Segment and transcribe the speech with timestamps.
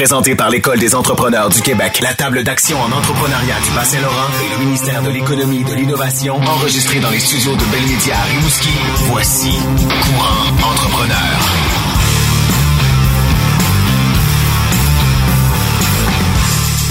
[0.00, 4.58] Présenté par l'École des entrepreneurs du Québec, la table d'action en entrepreneuriat du Bas-Saint-Laurent et
[4.58, 8.70] le ministère de l'Économie et de l'Innovation, enregistré dans les studios de Belmédia à Rimouski.
[9.10, 11.79] Voici Courant Entrepreneur.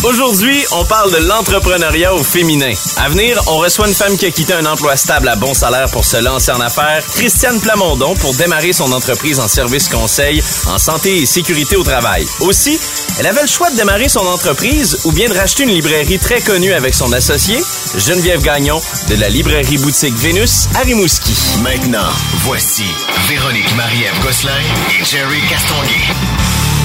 [0.03, 2.71] Aujourd'hui, on parle de l'entrepreneuriat au féminin.
[2.95, 5.89] À venir, on reçoit une femme qui a quitté un emploi stable à bon salaire
[5.91, 10.77] pour se lancer en affaires, Christiane Plamondon, pour démarrer son entreprise en service conseil en
[10.77, 12.25] santé et sécurité au travail.
[12.39, 12.79] Aussi,
[13.19, 16.39] elle avait le choix de démarrer son entreprise ou bien de racheter une librairie très
[16.39, 17.59] connue avec son associé,
[17.97, 21.35] Geneviève Gagnon, de la librairie boutique Vénus à Rimouski.
[21.61, 22.09] Maintenant,
[22.45, 22.85] voici
[23.27, 24.61] Véronique Marie-Ève Gosselin
[24.97, 26.78] et Jerry Castonguay.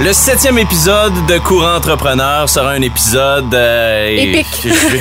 [0.00, 3.52] Le septième épisode de Courant Entrepreneur sera un épisode...
[3.52, 4.46] euh, Épique.
[4.64, 4.96] Je, je-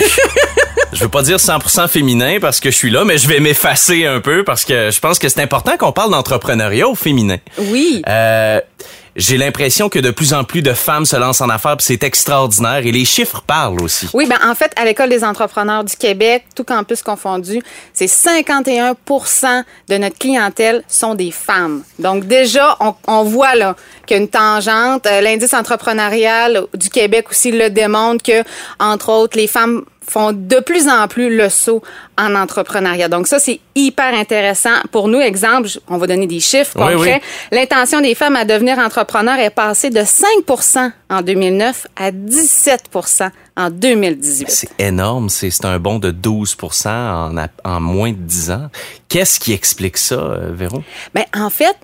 [0.93, 4.05] je veux pas dire 100% féminin parce que je suis là, mais je vais m'effacer
[4.07, 7.37] un peu parce que je pense que c'est important qu'on parle d'entrepreneuriat au féminin.
[7.59, 8.01] Oui.
[8.07, 8.59] Euh,
[9.17, 12.85] j'ai l'impression que de plus en plus de femmes se lancent en affaires, c'est extraordinaire.
[12.85, 14.07] Et les chiffres parlent aussi.
[14.13, 17.59] Oui, ben en fait, à l'École des entrepreneurs du Québec, tout campus confondu,
[17.93, 21.81] c'est 51% de notre clientèle sont des femmes.
[21.97, 25.07] Donc déjà, on, on voit là qu'il y a une tangente.
[25.07, 28.43] Euh, L'indice entrepreneurial du Québec aussi le démontre que,
[28.79, 31.81] entre autres, les femmes font de plus en plus le saut
[32.17, 33.09] en entrepreneuriat.
[33.09, 34.69] Donc ça, c'est hyper intéressant.
[34.91, 37.21] Pour nous, exemple, on va donner des chiffres Oui, concrets.
[37.51, 37.57] oui.
[37.59, 43.69] L'intention des femmes à devenir entrepreneurs est passée de 5% en 2009 à 17% en
[43.69, 44.49] 2018.
[44.49, 47.35] C'est énorme, c'est un bond de 12 en,
[47.65, 48.67] en moins de 10 ans.
[49.09, 50.83] Qu'est-ce qui explique ça, euh, Véro?
[51.13, 51.75] Ben, en fait,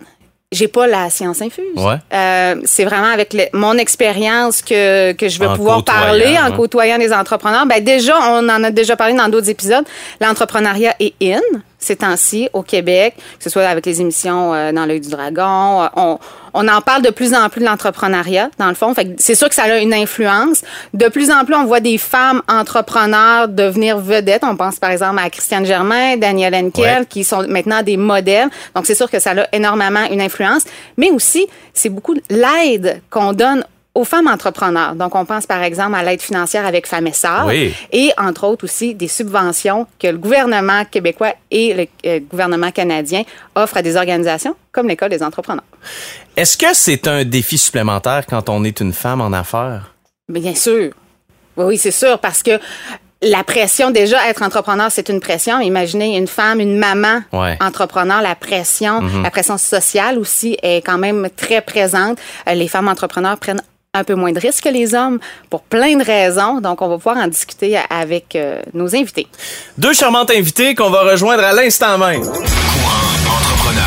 [0.54, 1.64] j'ai pas la science infuse.
[1.76, 1.96] Ouais.
[2.14, 6.52] Euh, c'est vraiment avec le- mon expérience que, que je vais En pouvoir parler en
[6.52, 6.56] ouais.
[6.56, 7.66] côtoyant des entrepreneurs.
[7.66, 9.86] Ben, déjà, on en a déjà parlé dans d'autres épisodes.
[10.22, 11.42] L'entrepreneuriat est in
[11.84, 15.84] ces temps-ci au Québec, que ce soit avec les émissions euh, dans l'œil du dragon.
[15.84, 16.18] Euh, on,
[16.56, 18.94] on en parle de plus en plus de l'entrepreneuriat, dans le fond.
[18.94, 20.62] Fait c'est sûr que ça a une influence.
[20.94, 24.44] De plus en plus, on voit des femmes entrepreneurs devenir vedettes.
[24.44, 27.06] On pense par exemple à Christiane Germain, Danielle Henkel, Ouais.
[27.10, 28.50] qui sont maintenant des modèles.
[28.76, 30.64] Donc, c'est sûr que ça a énormément une influence.
[30.98, 34.96] Mais aussi, c'est beaucoup l'aide qu'on donne aux femmes entrepreneurs.
[34.96, 37.74] Donc, on pense par exemple à l'aide financière avec Femmes et Sœurs Oui.
[37.92, 43.22] et entre autres aussi des subventions que le gouvernement québécois et le euh, gouvernement canadien
[43.56, 45.64] offrent à des organisations comme l'École des entrepreneurs.
[46.36, 49.94] Est-ce que c'est un défi supplémentaire quand on est une femme en affaires?
[50.28, 50.92] Bien sûr.
[51.56, 52.60] Oui, oui, c'est sûr, parce que
[53.22, 55.60] la pression, déjà, être entrepreneur, c'est une pression.
[55.60, 57.58] Imaginez une femme, une maman Ouais.
[57.62, 62.18] entrepreneur, la pression, la pression sociale aussi est quand même très présente.
[62.50, 63.62] Euh, les femmes entrepreneurs prennent
[63.96, 65.20] un peu moins de risques que les hommes
[65.52, 66.60] pour plein de raisons.
[66.62, 69.28] Donc, on va pouvoir en discuter avec euh, nos invités.
[69.78, 72.22] Deux charmantes invitées qu'on va rejoindre à l'instant même.
[72.22, 73.86] Courant Entrepreneur.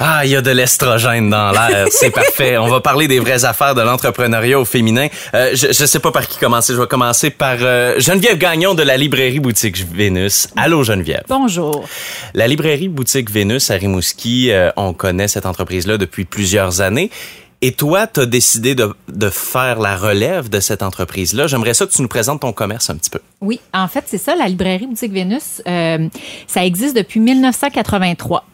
[0.00, 1.86] Ah, il y a de l'estrogène dans l'air.
[1.90, 2.58] C'est parfait.
[2.58, 5.06] On va parler des vraies affaires de l'entrepreneuriat au féminin.
[5.32, 6.72] Euh, je, je sais pas par qui commencer.
[6.72, 10.48] Je vais commencer par euh, Geneviève Gagnon de la librairie boutique Vénus.
[10.56, 11.22] Allô, Geneviève.
[11.28, 11.84] Bonjour.
[12.34, 17.08] La librairie boutique Vénus à Rimouski, euh, on connaît cette entreprise-là depuis plusieurs années.
[17.64, 21.46] Et toi, tu as décidé de, de faire la relève de cette entreprise-là.
[21.46, 23.20] J'aimerais ça que tu nous présentes ton commerce un petit peu.
[23.40, 25.62] Oui, en fait, c'est ça, la librairie Boutique Vénus.
[25.68, 26.08] euh,
[26.48, 28.44] ça existe depuis 1983.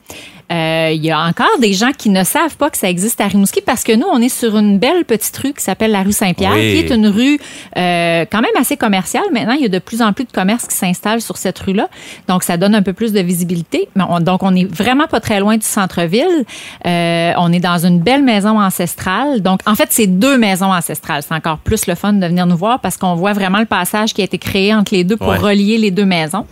[0.50, 3.26] Euh, Il y a encore des gens qui ne savent pas que ça existe à
[3.26, 6.12] Rimouski parce que nous, on est sur une belle petite rue qui s'appelle la rue
[6.12, 6.60] Saint-Pierre, Oui.
[6.72, 7.38] qui est une rue
[7.76, 9.25] euh, quand même assez commerciale.
[9.32, 11.88] Maintenant, il y a de plus en plus de commerces qui s'installent sur cette rue-là.
[12.28, 13.88] Donc, ça donne un peu plus de visibilité.
[13.97, 16.44] On- donc, on est vraiment pas très loin du centre-ville.
[16.87, 19.42] Euh, on est dans une belle maison ancestrale.
[19.42, 21.22] Donc, en fait, c'est deux maisons ancestrales.
[21.22, 24.14] C'est encore plus le fun de venir nous voir parce qu'on voit vraiment le passage
[24.14, 25.37] qui a été créé entre les deux pour Ouais.
[25.37, 26.47] relier les deux maisons.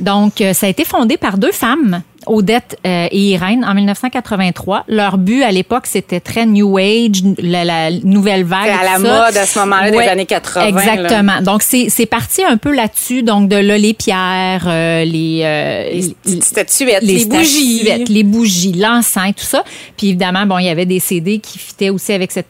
[0.00, 2.02] Donc, ça a été fondé par deux femmes.
[2.26, 3.06] Odette euh,
[3.36, 4.84] en 1983.
[4.88, 8.66] Leur but à l'époque, c'était très New Age, la, la nouvelle vague.
[8.66, 8.98] C'est à la ça.
[8.98, 10.68] mode à ce moment-là, des années 80, là.
[10.68, 11.42] Exactement.
[11.42, 13.22] Donc, c'est parti un peu là-dessus.
[13.22, 17.78] Donc, de là, les pierres, euh, les, euh, Les statuettes, les les, bougies.
[17.80, 19.64] statuettes, les bougies, l'encens, tout ça.
[19.96, 22.48] Puis évidemment, bon, il y avait des CD qui fitaient aussi avec cette,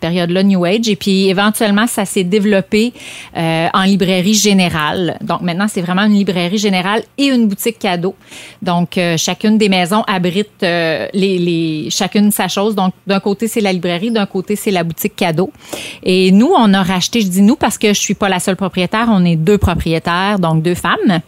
[0.00, 0.88] période-là New Age.
[0.88, 2.92] Et puis éventuellement, ça s'est développé
[3.36, 5.18] euh, en librairie générale.
[5.20, 8.14] Donc maintenant, c'est vraiment une librairie générale et une boutique cadeau.
[8.62, 12.74] Donc chacune des maisons abrite euh, les, chacune sa chose.
[12.74, 15.50] Donc d'un côté, c'est la librairie, d'un côté, c'est la boutique cadeau.
[16.02, 18.56] Et nous, on a racheté, je dis nous parce que je suis pas la seule
[18.56, 21.20] propriétaire, on est deux propriétaires, donc deux femmes.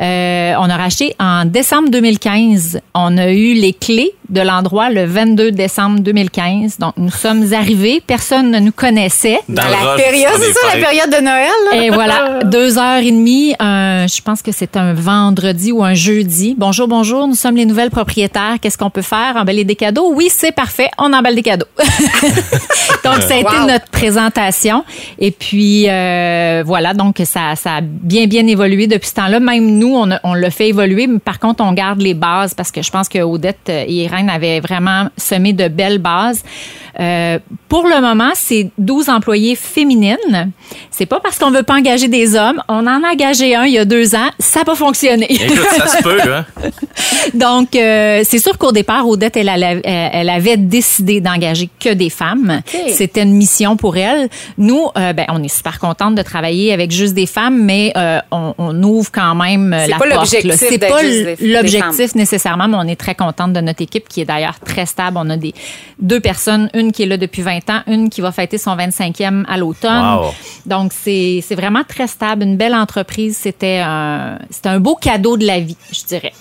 [0.00, 2.80] Euh, on a racheté en décembre 2015.
[2.94, 6.78] On a eu les clés de l'endroit le 22 décembre 2015.
[6.78, 8.02] Donc, nous sommes arrivés.
[8.06, 9.38] Personne ne nous connaissait.
[9.48, 11.50] Dans le la rush, période, c'est ça, la période de Noël.
[11.72, 11.82] là?
[11.82, 13.54] Et voilà, deux heures et demie.
[13.58, 16.54] un- je pense que c'est un vendredi ou un jeudi.
[16.58, 17.26] Bonjour, bonjour.
[17.28, 18.56] Nous sommes les nouvelles propriétaires.
[18.60, 19.34] Qu'est-ce qu'on peut faire?
[19.36, 20.12] Emballer des cadeaux?
[20.14, 20.88] Oui, c'est parfait.
[20.98, 21.66] On emballe des cadeaux.
[23.04, 24.84] donc, ça a été notre présentation.
[25.18, 26.94] Et puis, euh, voilà.
[26.94, 29.40] Donc, ça, ça a bien, bien évolué depuis ce temps-là.
[29.40, 31.06] Même nous, on, on l'a fait évoluer.
[31.06, 34.30] Mais par contre, on garde les bases parce que je pense que Odette et Irène
[34.30, 36.42] avaient vraiment semé de belles bases.
[37.00, 37.38] Euh,
[37.68, 40.52] pour le moment, c'est 12 employés féminines.
[40.90, 42.62] C'est pas parce qu'on veut pas engager des hommes.
[42.68, 44.30] On en a engagé un il y a deux ans.
[44.38, 45.26] Ça n'a pas fonctionné.
[45.28, 46.44] Écoute, ça se peut, hein?
[47.34, 52.10] Donc, euh, c'est sûr qu'au départ, Odette, elle, elle, elle avait décidé d'engager que des
[52.10, 52.60] femmes.
[52.90, 54.28] C'était une mission pour elle.
[54.56, 58.20] Nous, euh, ben, on est super contente de travailler avec juste des femmes, mais euh,
[58.30, 60.26] on, on ouvre quand même la pas porte.
[60.28, 61.02] C'est pas
[61.40, 65.16] l'objectif nécessairement, mais on est très contente de notre équipe qui est d'ailleurs très stable.
[65.20, 65.54] On a des
[65.98, 69.44] deux personnes, une qui est là depuis 20 ans, une qui va fêter son 25e
[69.46, 70.18] à l'automne.
[70.18, 70.34] Wow.
[70.66, 73.36] Donc, c'est vraiment très stable, une belle entreprise.
[73.36, 76.32] C'était un, un beau cadeau de la vie, je dirais.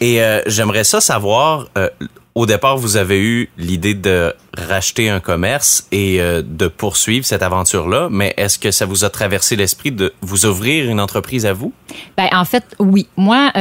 [0.00, 1.88] Et euh, j'aimerais ça savoir, euh,
[2.34, 7.42] au départ, vous avez eu l'idée de racheter un commerce et euh, de poursuivre cette
[7.42, 11.52] aventure-là, mais est-ce que ça vous a traversé l'esprit de vous ouvrir une entreprise à
[11.52, 11.72] vous?
[12.16, 13.06] Ben, en fait, oui.
[13.16, 13.52] Moi,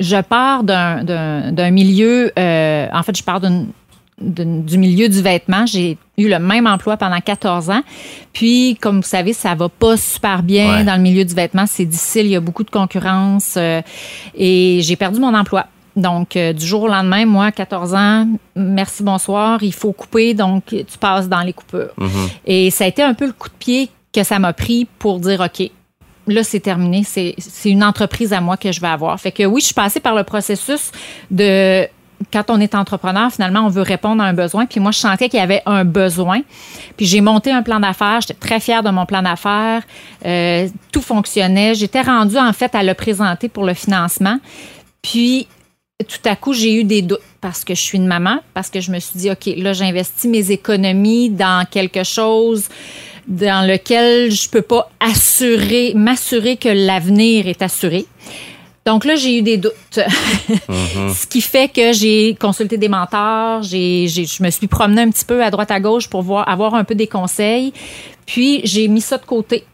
[0.00, 3.66] je pars d'un- d'un d'un milieu, euh, en fait, je pars d'une-
[4.20, 5.64] du milieu du vêtement.
[5.66, 7.82] J'ai eu le même emploi pendant 14 ans.
[8.32, 10.84] Puis, comme vous savez, ça va pas super bien Ouais.
[10.84, 11.66] dans le milieu du vêtement.
[11.66, 13.80] C'est difficile, il y a beaucoup de concurrence euh,
[14.36, 15.66] et j'ai perdu mon emploi.
[15.94, 20.64] Donc, euh, du jour au lendemain, moi, 14 ans, merci, bonsoir, il faut couper, donc
[20.66, 21.90] tu passes dans les coupures.
[22.46, 25.18] Et ça a été un peu le coup de pied que ça m'a pris pour
[25.20, 25.70] dire, OK,
[26.28, 27.02] là, c'est terminé.
[27.04, 27.34] C'est
[27.64, 29.18] une entreprise à moi que je vais avoir.
[29.20, 30.92] Fait que oui, je suis passée par le processus
[31.30, 31.86] de
[32.32, 34.66] quand on est entrepreneur, finalement, on veut répondre à un besoin.
[34.66, 36.40] Puis moi, je sentais qu'il y avait un besoin.
[36.96, 38.20] Puis j'ai monté un plan d'affaires.
[38.20, 39.82] J'étais très fière de mon plan d'affaires.
[40.26, 41.74] Euh, tout fonctionnait.
[41.74, 44.38] J'étais rendue, en fait, à le présenter pour le financement.
[45.00, 45.46] Puis
[46.06, 48.80] tout à coup, j'ai eu des doutes parce que je suis une maman, parce que
[48.80, 52.68] je me suis dit, OK, là, j'investis mes économies dans quelque chose
[53.28, 58.06] dans lequel je peux pas assurer, m'assurer que l'avenir est assuré.
[58.86, 59.72] Donc là, j'ai eu des doutes.
[60.48, 65.10] Ce qui fait que j'ai consulté des mentors, j'ai, j'ai- je me suis promenée un
[65.10, 67.74] petit peu à droite à gauche pour voir, avoir un peu des conseils.
[68.24, 69.64] Puis j'ai mis ça de côté.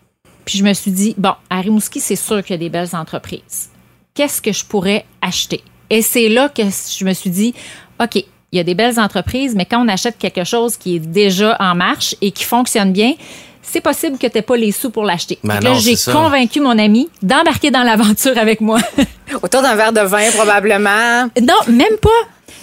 [0.45, 2.95] Puis je me suis dit, bon, à Rimouski, c'est sûr qu'il y a des belles
[2.95, 3.71] entreprises.
[4.15, 5.63] Qu'est-ce que je pourrais acheter?
[5.91, 7.55] Et c'est là que je me suis dit,
[8.03, 8.25] OK,
[8.55, 11.57] il y a des belles entreprises, mais quand on achète quelque chose qui est déjà
[11.59, 13.15] en marche et qui fonctionne bien,
[13.63, 15.41] c'est possible que tu n'aies pas les sous pour l'acheter.
[15.43, 18.79] Ben là, j'ai convaincu mon ami d'embarquer dans l'aventure avec moi.
[19.43, 21.25] Autour d'un verre de vin, probablement.
[21.43, 22.11] non, même pas.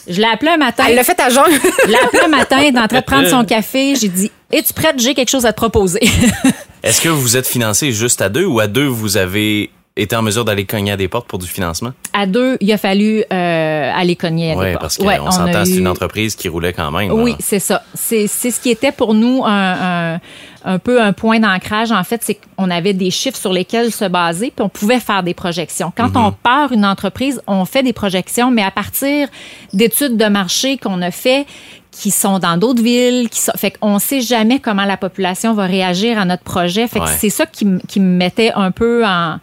[0.07, 0.85] Je l'ai appelé un matin.
[0.87, 1.43] Elle l'a fait à jeun.
[1.49, 3.95] Je l'ai appelé un matin, elle est en train de prendre son café.
[3.99, 4.97] J'ai dit, es-tu prête?
[4.97, 5.99] J'ai quelque chose à te proposer.
[6.83, 10.15] Est-ce que vous vous êtes financé juste à deux ou à deux, vous avez été
[10.15, 11.91] en mesure d'aller cogner à des portes pour du financement?
[12.13, 14.81] à deux, il a fallu euh, aller cogner à des Oui, portes.
[14.81, 17.11] parce qu'on Ouais, s'entend, c'est eu- une entreprise qui roulait quand même.
[17.11, 17.83] Oui, c'est ça.
[17.93, 20.19] C'est ce qui était pour nous un, un,
[20.65, 21.91] un peu un point d'ancrage.
[21.91, 25.23] En fait, c'est qu'on avait des chiffres sur lesquels se baser, puis on pouvait faire
[25.23, 25.91] des projections.
[25.95, 29.27] Quand on part une entreprise, on fait des projections, mais à partir
[29.73, 31.45] d'études de marché qu'on a fait,
[31.91, 35.65] qui sont dans d'autres villes, qui sont, fait qu'on sait jamais comment la population va
[35.65, 36.87] réagir à notre projet.
[36.87, 39.39] Fait que c'est ça qui, qui me mettait un peu en,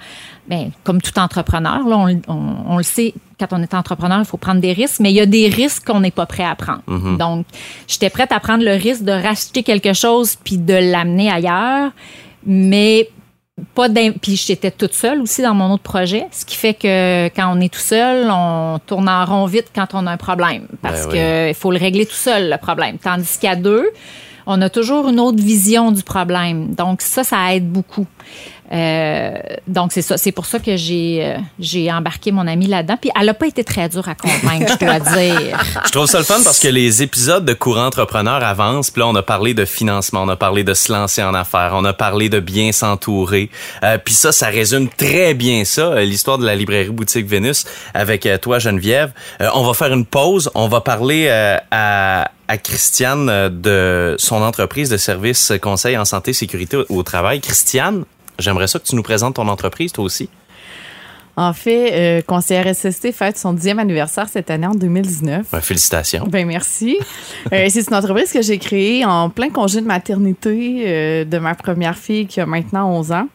[0.48, 4.24] ben, comme tout entrepreneur, là, on, on- on le sait, quand on est entrepreneur, il
[4.24, 6.54] faut prendre des risques, mais il y a des risques qu'on n'est pas prêt à
[6.54, 6.82] prendre.
[7.18, 7.46] Donc,
[7.86, 11.90] j'étais prête à prendre le risque de racheter quelque chose puis de l'amener ailleurs,
[12.46, 13.10] mais
[13.74, 13.88] pas
[14.22, 17.60] puis j'étais toute seule aussi dans mon autre projet, ce qui fait que quand on
[17.60, 21.08] est tout seul, on tourne en rond vite quand on a un problème parce Ben
[21.08, 21.14] oui.
[21.14, 22.98] que il faut le régler tout seul le problème.
[22.98, 23.88] Tandis qu'à deux,
[24.46, 26.72] on a toujours une autre vision du problème.
[26.76, 28.06] Donc ça, ça aide beaucoup.
[28.72, 29.32] Euh,
[29.66, 32.96] donc c'est ça, c'est pour ça que j'ai euh, j'ai embarqué mon amie là-dedans.
[33.00, 35.58] Puis elle n'a pas été très dure à convaincre, je dois dire.
[35.86, 38.90] Je trouve ça le fun parce que les épisodes de Courant Entrepreneur avancent.
[38.90, 41.72] Puis là, on a parlé de financement, on a parlé de se lancer en affaires,
[41.74, 43.50] on a parlé de bien s'entourer.
[43.82, 47.64] Euh, puis ça, ça résume très bien ça, euh, l'histoire de la librairie boutique Vénus
[47.94, 49.12] avec euh, toi, Geneviève.
[49.40, 50.50] Euh, on va faire une pause.
[50.54, 56.30] On va parler euh, à à Christiane de son entreprise de services conseil en santé
[56.30, 57.42] et sécurité au, au travail.
[57.42, 58.04] Christiane,
[58.38, 60.28] j'aimerais ça que tu nous présentes ton entreprise, toi aussi.
[61.38, 65.46] En fait, euh, Conseillère SST fête son dixième anniversaire cette année en 2019.
[65.52, 66.26] Ben, félicitations.
[66.26, 66.98] Ben merci.
[67.52, 71.54] Euh, c'est une entreprise que j'ai créée en plein congé de maternité euh, de ma
[71.54, 73.28] première fille qui a maintenant 11 ans.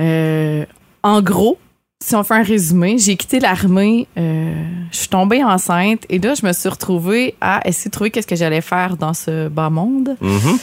[0.00, 0.64] Euh,
[1.02, 1.58] en gros,
[2.02, 4.52] si on fait un résumé, j'ai quitté l'armée, je
[4.92, 8.36] suis tombée enceinte et là, je me suis retrouvée à essayer de trouver qu'est-ce que
[8.36, 10.16] j'allais faire dans ce bas monde.
[10.22, 10.58] Mhm.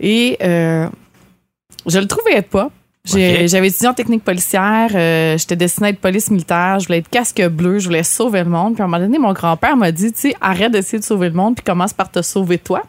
[0.00, 2.70] Et je le trouvais pas.
[3.06, 7.08] J'avais étudié en technique policière, euh, j'étais destinée à être police militaire, je voulais être
[7.08, 8.74] casque bleu, je voulais sauver le monde.
[8.74, 11.28] Puis à un moment donné, mon grand-père m'a dit, tu sais, arrête d'essayer de sauver
[11.28, 12.82] le monde, puis commence par te sauver toi.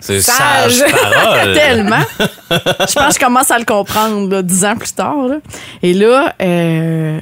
[0.00, 0.72] C'est Sage.
[0.72, 1.52] sage parole.
[1.54, 2.02] Tellement.
[2.20, 5.26] je pense que je commence à le comprendre, là, dix ans plus tard.
[5.28, 5.36] là.
[5.82, 7.20] Et là, euh,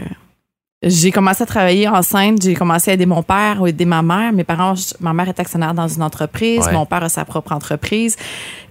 [0.83, 2.43] j'ai commencé à travailler enceinte.
[2.43, 4.33] J'ai commencé à aider mon père, à aider ma mère.
[4.33, 6.67] Mes parents, ma mère est actionnaire dans une entreprise.
[6.67, 6.73] Ouais.
[6.73, 8.17] Mon père a sa propre entreprise.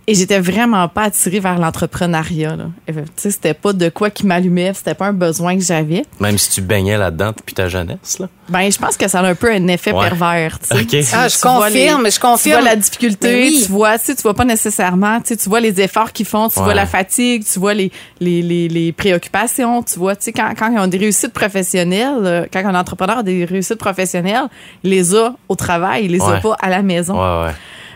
[0.05, 2.57] Et j'étais vraiment pas attirée vers l'entrepreneuriat.
[2.57, 2.65] là.
[2.88, 6.03] Tu sais, c'était pas de quoi qui m'allumait, c'était pas un besoin que j'avais.
[6.19, 8.19] Même si tu baignais là-dedans depuis ta jeunesse.
[8.19, 8.27] Là.
[8.50, 10.10] Ben, je pense que ça a un peu un effet Ouais.
[10.10, 10.60] pervers.
[10.60, 10.81] tu sais.
[10.81, 10.88] Ok.
[10.89, 12.65] Tu- Ah, je tu vois les- confirme, je tu vois confirme.
[12.65, 13.62] la difficulté, Mais oui.
[13.65, 16.25] tu vois, tu sais, tu vois pas nécessairement, tu sais, tu vois les efforts qu'ils
[16.25, 16.65] font, tu Ouais.
[16.65, 20.51] vois la fatigue, tu vois les, les, les, les préoccupations, tu vois, tu sais, quand,
[20.60, 24.48] quand ils ont des réussites professionnelles, euh, quand un entrepreneur a des réussites professionnelles,
[24.83, 26.36] il les a au travail, il les Ouais.
[26.36, 27.15] a pas à la maison.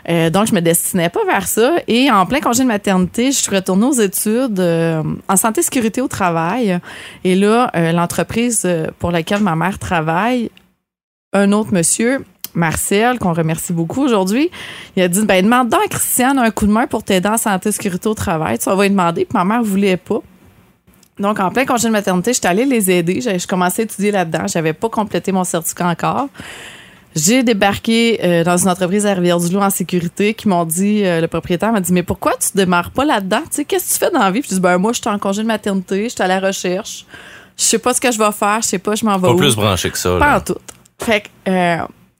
[0.09, 1.73] Euh, donc, je me destinais pas vers ça.
[1.87, 6.01] Et en plein congé de maternité, je suis retournée aux études euh, en santé sécurité
[6.01, 6.79] au travail.
[7.23, 8.67] Et là, euh, l'entreprise
[8.99, 10.49] pour laquelle ma mère travaille,
[11.33, 12.23] un autre monsieur,
[12.53, 14.49] Marcel, qu'on remercie beaucoup aujourd'hui,
[14.95, 17.37] il a dit ben demande donc à Christiane un coup de main pour t'aider en
[17.37, 18.57] santé sécurité au travail.
[18.57, 19.25] Tu vas lui demander.
[19.25, 20.21] Puis ma mère voulait pas.
[21.19, 23.21] Donc, en plein congé de maternité, j'étais allée les aider.
[23.21, 24.45] J'ai- Je commençais à étudier là-dedans.
[24.47, 26.29] J'avais pas complété mon certificat encore.
[27.15, 31.27] J'ai débarqué euh, dans une entreprise à Rivière-du-Loup en sécurité qui m'ont dit, euh, le
[31.27, 33.41] propriétaire m'a dit, mais pourquoi tu démarres pas là-dedans?
[33.41, 34.41] Tu sais, qu'est-ce que tu fais dans la vie?
[34.41, 36.39] Puis je dis, ben moi, je suis en congé de maternité, je suis à la
[36.39, 37.05] recherche.
[37.57, 39.33] Je sais pas ce que je vais faire, je sais pas, je m'en vais Pas
[39.33, 39.37] où.
[39.37, 40.11] plus branché que ça.
[40.19, 40.37] Pas Là.
[40.37, 40.57] en tout.
[41.01, 41.77] Fait que, euh,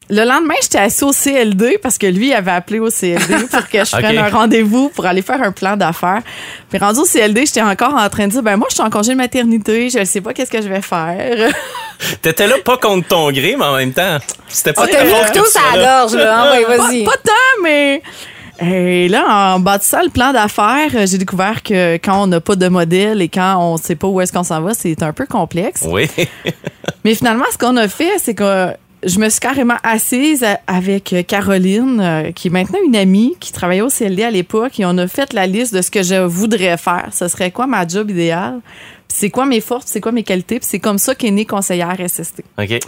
[0.09, 3.67] le lendemain, j'étais assis au CLD parce que lui il avait appelé au CLD pour
[3.67, 6.21] que je prenne un rendez-vous pour aller faire un plan d'affaires.
[6.69, 8.89] Puis rendu au CLD, j'étais encore en train de dire, ben moi, je suis en
[8.89, 11.51] congé de maternité, je ne sais pas qu'est-ce que je vais faire.
[12.21, 15.45] T'étais là pas contre ton gré, mais en même temps, c'était pas faute que tout
[15.75, 16.01] là.
[16.01, 16.45] gorge, là.
[16.45, 17.03] Ah, ouais, vas-y.
[17.03, 18.01] Pas, pas tant, mais.
[18.59, 22.55] Et là, en bâtissant le plan d'affaires, euh, j'ai découvert que quand on n'a pas
[22.55, 25.27] de modèle et quand on sait pas où est-ce qu'on s'en va, c'est un peu
[25.27, 25.85] complexe.
[25.87, 26.09] Oui.
[27.03, 28.73] Mais finalement, ce qu'on a fait, c'est que
[29.03, 33.81] je me suis carrément assise avec Caroline, euh, qui est maintenant une amie, qui travaillait
[33.81, 36.77] au CLD à l'époque, et on a fait la liste de ce que je voudrais
[36.77, 37.09] faire.
[37.11, 38.59] Ce serait quoi ma job idéale?
[39.07, 41.45] Puis C'est quoi mes forces, c'est quoi mes qualités, puis c'est comme ça qu'est née
[41.45, 42.43] conseillère SST.
[42.59, 42.79] OK.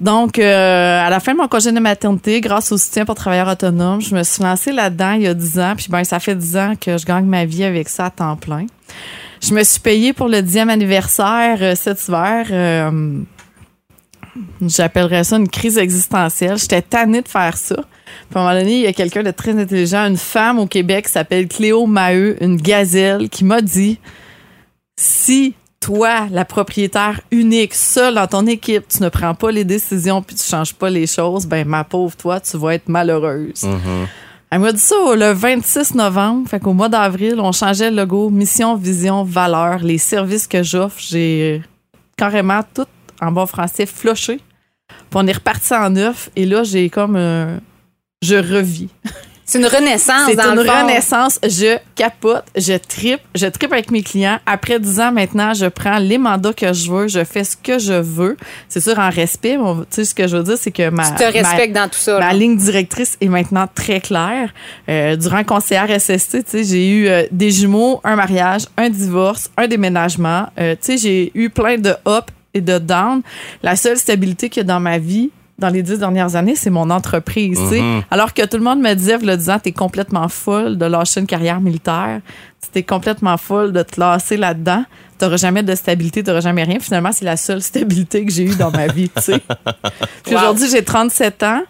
[0.00, 3.48] Donc, euh, à la fin de mon congé de maternité, grâce au soutien pour travailleurs
[3.48, 5.74] autonomes, je me suis lancée là-dedans il y a 10 ans.
[5.76, 8.34] Puis ben, ça fait 10 ans que je gagne ma vie avec ça à temps
[8.36, 8.66] plein.
[9.40, 12.46] Je me suis payée pour le 10e anniversaire euh, cet hiver.
[12.50, 13.20] euh,
[14.60, 16.56] J'appellerais ça une crise existentielle.
[16.58, 17.76] J'étais tannée de faire ça.
[17.76, 20.66] Puis à un moment donné, il y a quelqu'un de très intelligent, une femme au
[20.66, 23.98] Québec qui s'appelle Cléo Maheu, une gazelle, qui m'a dit
[24.96, 30.22] si toi, la propriétaire unique, seule dans ton équipe, tu ne prends pas les décisions
[30.22, 33.64] puis tu changes pas les choses, ben ma pauvre toi, tu vas être malheureuse.
[33.64, 34.06] Mhm.
[34.50, 38.30] Elle m'a dit ça le 26 novembre, fait qu'au mois d'avril, on changeait le logo,
[38.30, 41.62] mission, vision, valeur, les services que j'offre, j'ai
[42.16, 42.86] carrément tout
[43.22, 44.40] en bon français floché.
[44.88, 47.56] Puis on est reparti en neuf et là j'ai comme euh,
[48.22, 48.88] je revis.
[49.44, 51.38] C'est une renaissance, C'est une le renaissance.
[51.42, 54.38] Je capote, je tripe, je tripe avec mes clients.
[54.46, 57.78] Après 10 ans maintenant, je prends les mandats que je veux, je fais ce que
[57.78, 58.36] je veux.
[58.70, 60.88] C'est sûr en respect, mais on- tu sais ce que je veux dire, c'est que
[60.88, 62.18] ma Tu te ma- respectes dans tout ça.
[62.20, 64.54] Ma ligne directrice est maintenant très claire.
[64.88, 69.50] Euh, durant conseillère SST, tu sais, j'ai eu euh, des jumeaux, un mariage, un divorce,
[69.58, 70.46] un déménagement.
[70.58, 73.22] Euh, tu sais, j'ai eu plein de up et de down.
[73.62, 76.70] La seule stabilité qu'il y a dans ma vie, dans les dix dernières années, c'est
[76.70, 77.58] mon entreprise.
[77.68, 77.80] sais.
[77.80, 78.02] Mhm.
[78.10, 81.26] Alors que tout le monde me disait, le disant, t'es complètement folle de lâcher une
[81.26, 82.20] carrière militaire.
[82.72, 84.84] T'es complètement folle de te lasser là-dedans.
[85.18, 86.78] T'auras jamais de stabilité, t'auras jamais rien.
[86.80, 90.36] Finalement, c'est la seule stabilité que j'ai eue dans ma vie, Wow.
[90.36, 91.62] aujourd'hui, j'ai 37 ans.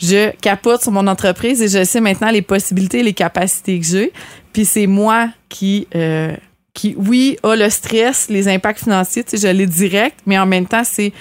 [0.00, 3.86] Je capote sur mon entreprise et je sais maintenant les possibilités et les capacités que
[3.86, 4.12] j'ai.
[4.52, 6.34] Puis c'est moi qui, euh,
[6.74, 10.46] qui, oui, a le stress, les impacts financiers, tu sais, je l'ai direct, mais en
[10.46, 11.12] même temps, c'est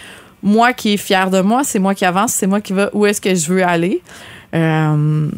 [0.43, 3.05] moi qui est fier de moi, c'est moi qui avance, c'est moi qui va où
[3.05, 4.01] est-ce que je veux aller.
[4.55, 5.29] Euh,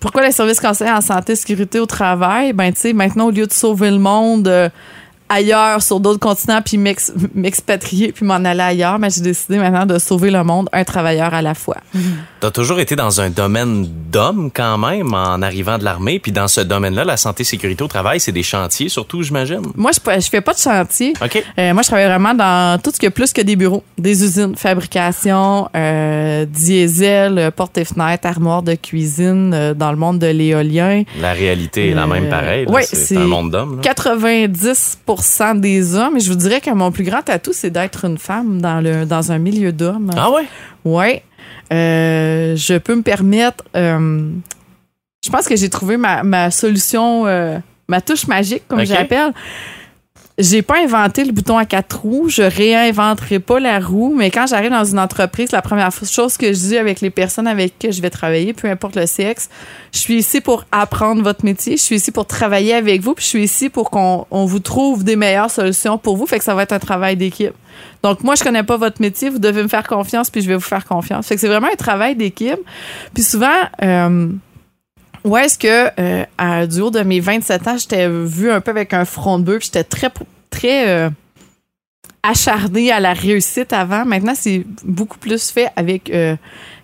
[0.00, 2.52] pourquoi les services conseillers en santé sécurité au travail?
[2.52, 4.68] Ben, tu sais, maintenant, au lieu de sauver le monde euh,
[5.28, 9.86] ailleurs, sur d'autres continents, puis m'ex- m'expatrier, puis m'en aller ailleurs, ben, j'ai décidé maintenant
[9.86, 11.76] de sauver le monde, un travailleur à la fois.
[12.40, 16.18] T'as toujours été dans un domaine d'homme quand même en arrivant de l'armée.
[16.18, 19.62] Puis dans ce domaine-là, la santé sécurité au travail, c'est des chantiers surtout, j'imagine?
[19.76, 21.14] Moi, je, je fais pas de chantier.
[21.22, 21.42] OK.
[21.58, 24.22] Euh, moi, je travaille vraiment dans tout ce qui est plus que des bureaux, des
[24.24, 30.18] usines, fabrication, euh, diesel, euh, portes et fenêtres, armoires de cuisine, euh, dans le monde
[30.18, 31.02] de l'éolien.
[31.20, 32.66] La réalité est la même pareil.
[32.66, 33.76] ouais, c'est un monde d'hommes.
[33.76, 33.82] là.
[33.82, 34.98] 90
[35.54, 36.16] des hommes.
[36.16, 39.04] Et je vous dirais que mon plus grand atout, c'est d'être une femme dans, le,
[39.06, 40.10] dans un milieu d'hommes.
[40.16, 40.46] Ah ouais?
[40.84, 41.22] Ouais.
[41.72, 43.64] Euh, je peux me permettre.
[43.76, 44.30] euh,
[45.24, 49.32] je pense que j'ai trouvé ma, ma solution, euh, ma touche magique, comme j'appelle.
[50.36, 52.28] J'ai pas inventé le bouton à quatre roues.
[52.28, 54.12] Je réinventerai pas la roue.
[54.16, 57.46] Mais quand j'arrive dans une entreprise, la première chose que je dis avec les personnes
[57.46, 59.48] avec qui je vais travailler, peu importe le sexe,
[59.92, 61.76] je suis ici pour apprendre votre métier.
[61.76, 63.14] Je suis ici pour travailler avec vous.
[63.14, 66.26] Puis je suis ici pour qu'on on vous trouve des meilleures solutions pour vous.
[66.26, 67.54] Fait que ça va être un travail d'équipe.
[68.02, 69.30] Donc, moi, je connais pas votre métier.
[69.30, 71.28] Vous devez me faire confiance, puis je vais vous faire confiance.
[71.28, 72.58] Fait que c'est vraiment un travail d'équipe.
[73.14, 73.46] Puis souvent,
[73.82, 74.28] euh,
[75.24, 78.70] où est-ce que, euh, à, du haut de mes 27 ans, j'étais vu un peu
[78.70, 79.64] avec un front de bœuf.
[79.64, 80.10] J'étais très,
[80.50, 81.10] très euh,
[82.24, 84.04] acharnée à la réussite avant.
[84.04, 86.36] Maintenant, c'est beaucoup plus fait avec euh,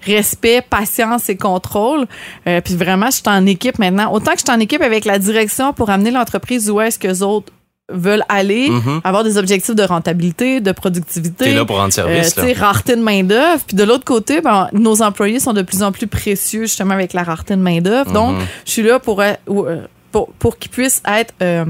[0.03, 2.07] respect, patience et contrôle.
[2.47, 4.13] Euh, puis vraiment, je suis en équipe maintenant.
[4.13, 7.23] Autant que je en équipe avec la direction pour amener l'entreprise où est-ce que les
[7.23, 7.53] autres
[7.93, 9.01] veulent aller, Mhm.
[9.05, 11.45] avoir des objectifs de rentabilité, de productivité.
[11.47, 12.53] T'es là pour rendre service, Euh, là.
[12.59, 13.63] rareté de main-d'œuvre.
[13.67, 17.13] Puis de l'autre côté, ben, nos employés sont de plus en plus précieux, justement, avec
[17.13, 18.13] la rareté de main-d'œuvre.
[18.13, 18.43] Donc, Mhm.
[18.67, 19.83] je suis là pour, euh, euh,
[20.13, 21.65] pour, pour qu'ils puissent être euh,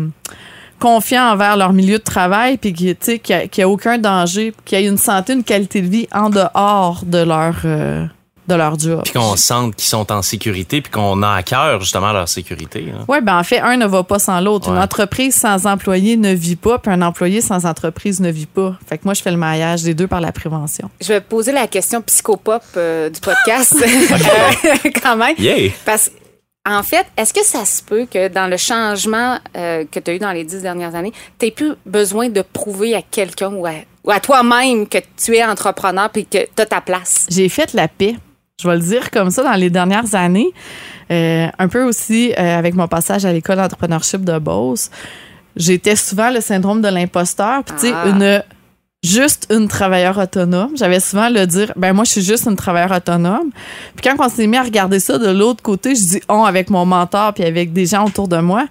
[0.79, 2.97] confiants envers leur milieu de travail, puis qu'il
[3.29, 6.31] n'y a, a aucun danger, qu'il y ait une santé, une qualité de vie en
[6.31, 8.07] dehors de leur, euh,
[8.51, 9.03] de leur job.
[9.05, 12.93] Puis qu'on sente qu'ils sont en sécurité, puis qu'on a à cœur, justement, leur sécurité.
[12.95, 13.05] hein.
[13.09, 14.71] Oui, ben en fait, un ne va pas sans l'autre.
[14.71, 18.77] Une entreprise sans employé ne vit pas, puis un employé sans entreprise ne vit pas.
[18.89, 20.91] Fait que moi, je fais le maillage des deux par la prévention.
[21.01, 23.75] Je vais poser la question psychopop euh, du podcast
[25.03, 25.35] quand même.
[25.39, 25.71] Yeah!
[25.85, 26.11] Parce
[26.69, 30.15] en fait, est-ce que ça se peut que dans le changement euh, que tu as
[30.15, 33.65] eu dans les dix dernières années, tu n'aies plus besoin de prouver à quelqu'un ou
[33.67, 33.73] à,
[34.05, 37.27] ou à toi-même que tu es entrepreneur et que tu as ta place?
[37.31, 38.15] J'ai fait la paix.
[38.61, 40.53] Je vais le dire comme ça dans les dernières années.
[41.11, 44.91] Euh, un peu aussi euh, avec mon passage à l'école d'entrepreneurship de Beauce.
[45.57, 47.65] J'étais souvent le syndrome de l'imposteur.
[47.65, 48.09] Puis, tu sais, Ah.
[48.09, 48.43] une
[49.03, 50.73] juste une travailleure autonome.
[50.77, 53.51] J'avais souvent le dire, ben moi, je suis juste une travailleure autonome.
[53.97, 56.69] Puis quand on s'est mis à regarder ça de l'autre côté, je dis on avec
[56.71, 58.67] mon mentor puis avec des gens autour de moi.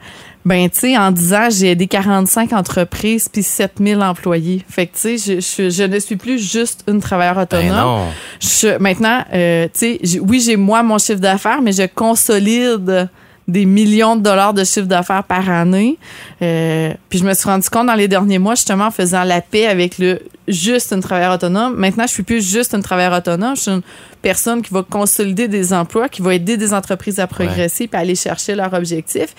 [0.50, 4.66] Ben, tu sais, en 10 ans, j'ai aidé 45 entreprises puis 7000 employés.
[4.68, 7.68] Fait que, tu sais, je, je, je ne suis plus juste une travailleure autonome.
[7.68, 8.06] Ben non.
[8.40, 13.10] Je- maintenant, euh, tu sais, oui, j'ai moi mon chiffre d'affaires, mais je consolide
[13.50, 15.98] des millions de dollars de chiffre d'affaires par année.
[16.42, 19.42] Euh, puis je me suis rendu compte dans les derniers mois, justement, en faisant la
[19.42, 21.76] paix avec le juste une travailleure autonome.
[21.76, 23.56] Maintenant, je suis plus juste une travailleure autonome.
[23.56, 23.82] Je suis une
[24.22, 28.02] personne qui va consolider des emplois, qui va aider des entreprises à progresser puis à
[28.02, 29.36] aller chercher leurs objectifs.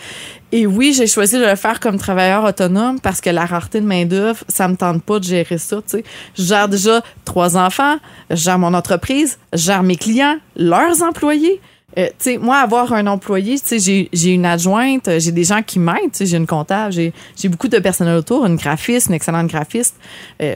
[0.53, 3.87] Et oui, j'ai choisi de le faire comme travailleur autonome parce que la rareté de
[3.87, 5.77] main-d'œuvre, ça me tente pas de gérer ça.
[5.77, 6.05] Tu sais,
[6.37, 7.97] je gère déjà trois enfants,
[8.31, 11.61] je gère mon entreprise, je gère mes clients, leurs employés.
[11.99, 15.45] Euh, tu sais, moi, avoir un employé, tu sais, j'ai, une adjointe, euh, j'ai des
[15.45, 17.13] gens qui m'aident, tu sais, j'ai une comptable, j'ai,
[17.49, 19.97] beaucoup de personnel autour, une graphiste, une excellente graphiste.
[20.41, 20.55] Euh,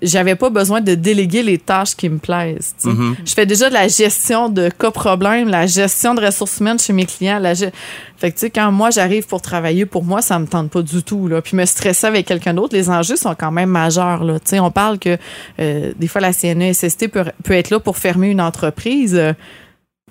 [0.00, 2.74] j'avais pas besoin de déléguer les tâches qui me plaisent.
[2.78, 2.88] sais.
[3.26, 6.94] Je fais déjà de la gestion de cas problèmes, la gestion de ressources humaines chez
[6.94, 7.38] mes clients.
[7.38, 7.70] La ge-
[8.16, 10.80] Fait que, tu sais, quand moi, j'arrive pour travailler, pour moi, ça me tente pas
[10.80, 11.28] du tout.
[11.28, 11.42] Là.
[11.42, 14.24] Puis me stresser avec quelqu'un d'autre, les enjeux sont quand même majeurs.
[14.24, 14.40] Là.
[14.40, 15.18] Tu sais, on parle que
[15.60, 19.14] euh, des fois, la CNESST peut, peut être là pour fermer une entreprise.
[19.14, 19.34] Euh,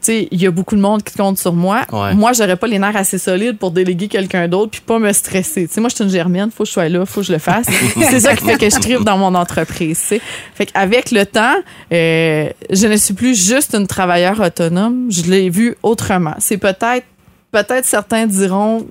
[0.05, 1.85] sais, il y a beaucoup de monde qui compte sur moi.
[1.91, 2.13] Ouais.
[2.13, 5.67] Moi, j'aurais pas les nerfs assez solides pour déléguer quelqu'un d'autre puis pas me stresser.
[5.67, 7.33] Tu sais, moi, je suis une germaine, faut que je sois là, faut que je
[7.33, 7.67] le fasse.
[8.09, 9.99] c'est ça qui fait que je tripe dans mon entreprise.
[9.99, 10.21] tu sais.
[10.53, 11.55] Fait qu'avec le temps,
[11.91, 15.07] euh, je ne suis plus juste une travailleure autonome.
[15.09, 16.35] Je l'ai vu autrement.
[16.39, 17.05] C'est peut-être,
[17.51, 18.87] peut-être certains diront,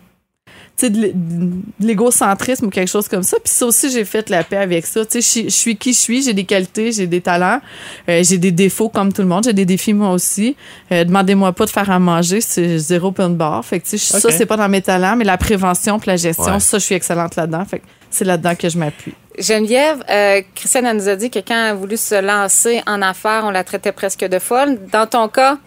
[0.77, 1.53] tu sais, de l'é- de
[1.87, 3.37] l'égocentrisme ou quelque chose comme ça.
[3.43, 5.05] Puis ça aussi, j'ai fait la paix avec ça.
[5.07, 7.61] Tu sais, je, suis qui je suis, j'ai des qualités, j'ai des talents,
[8.09, 10.57] euh, j'ai des défauts comme tout le monde, j'ai des défis moi aussi.
[10.91, 13.65] Euh, Demandez-moi pas de faire à manger, c'est zéro open bar.
[13.65, 16.17] Fait que tu sais, ça, c'est pas dans mes talents, mais la prévention puis la
[16.17, 16.61] gestion, Ouais.
[16.61, 17.65] ça, je suis excellente là-dedans.
[17.65, 19.15] Fait que c'est là-dedans que je m'appuie.
[19.39, 23.03] Geneviève, euh, Christiane elle nous a dit que quand elle a voulu se lancer en
[23.03, 24.79] affaires, on la traitait presque de folle.
[24.93, 25.59] Dans ton cas,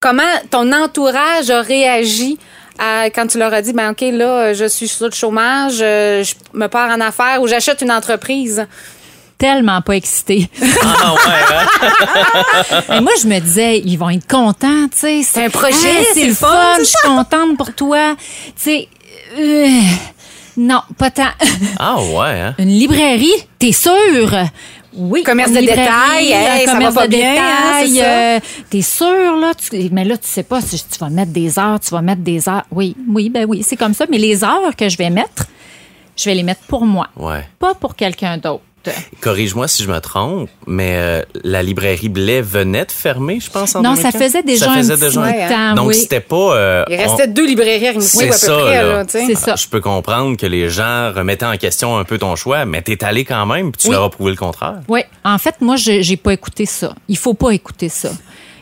[0.00, 2.36] comment ton entourage a réagi
[2.78, 6.22] à, quand tu leur as dit, ben OK, là, je suis sur le chômage, euh,
[6.24, 8.66] je me pars en affaires ou j'achète une entreprise?
[9.38, 10.48] Tellement pas excitée.
[10.82, 12.96] Ah ouais, hein?
[12.96, 15.22] Et moi, je me disais, ils vont être contents, tu sais.
[15.22, 18.16] C'est un projet, Hey, c'est le fun, je suis contente pour toi.
[18.56, 18.88] Tu sais,
[19.38, 19.68] euh,
[20.56, 21.24] non, pas tant.
[21.78, 22.54] Ah ouais, hein?
[22.58, 23.92] Une librairie, t'es sûr?
[24.96, 25.22] Oui.
[25.22, 29.36] Commerce de détail, hey, ça commerce va pas de bien, hein, détail, euh, t'es sûr,
[29.36, 29.52] là?
[29.54, 32.22] Tu- mais là, tu sais pas si tu vas mettre des heures, tu vas mettre
[32.22, 32.64] des heures.
[32.70, 34.06] Oui, oui, ben oui, c'est comme ça.
[34.10, 35.46] Mais les heures que je vais mettre,
[36.16, 37.46] je vais les mettre pour moi Ouais.
[37.58, 38.62] pas pour quelqu'un d'autre.
[39.20, 43.74] Corrige-moi si je me trompe, mais euh, la librairie Blais venait de fermer, je pense,
[43.74, 44.22] en Non, ça 2004?
[44.22, 45.94] faisait déjà Ça un faisait petit déjà un- Ouais, temps, Donc, oui.
[45.94, 46.36] c'était pas...
[46.56, 49.04] euh, Il on- restait deux librairies à Rimouski, à peu C'est ça, près, là.
[49.08, 49.54] C'est ça.
[49.56, 53.02] Je peux comprendre que les gens remettaient en question un peu ton choix, mais t'es
[53.04, 53.94] allé quand même, puis tu Oui.
[53.94, 54.76] leur as prouvé le contraire.
[54.88, 56.94] Oui, en fait, moi, je j'ai pas écouté ça.
[57.08, 58.10] Il faut pas écouter ça.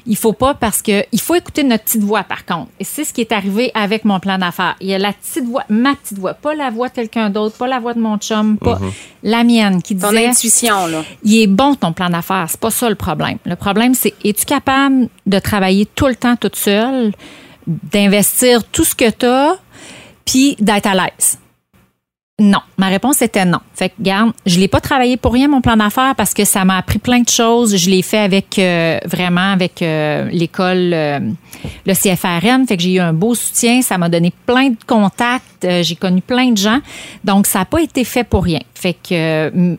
[0.06, 2.70] Il faut pas parce que il faut écouter notre petite voix par contre.
[2.78, 4.76] Et c'est ce qui est arrivé avec mon plan d'affaires.
[4.80, 7.56] Il y a la petite voix, ma petite voix, pas la voix de quelqu'un d'autre,
[7.56, 8.78] pas la voix de mon chum, pas
[9.22, 11.02] la mienne qui Ton disait intuition, là.
[11.22, 13.38] il est bon ton plan d'affaires, c'est pas ça le problème.
[13.44, 17.12] Le problème c'est es-tu capable de travailler tout le temps toute seule,
[17.66, 19.56] d'investir tout ce que tu as
[20.26, 21.38] puis d'être à l'aise?
[22.40, 23.60] Non, ma réponse était non.
[23.74, 26.64] Fait que, garde, je l'ai pas travaillé pour rien mon plan d'affaires parce que ça
[26.64, 27.76] m'a appris plein de choses.
[27.76, 31.20] Je l'ai fait avec euh, vraiment avec euh, l'école, euh,
[31.86, 32.66] le CFRN.
[32.66, 33.82] Fait que j'ai eu un beau soutien.
[33.82, 35.64] Ça m'a donné plein de contacts.
[35.82, 36.80] J'ai connu plein de gens.
[37.22, 38.60] Donc ça n'a pas été fait pour rien.
[38.74, 39.76] Fait que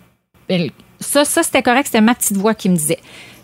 [1.01, 1.87] ça, ça c'était correct.
[1.87, 2.99] C'était ma petite voix qui me disait.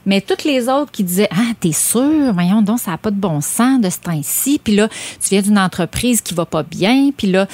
[0.06, 3.20] Mais toutes les autres qui disaient Ah, t'es sûr, voyons donc, ça n'a pas de
[3.20, 4.62] bon sens de ce temps-ci.
[4.64, 7.12] Puis là, tu viens d'une entreprise qui va pas bien.
[7.16, 7.46] Puis là,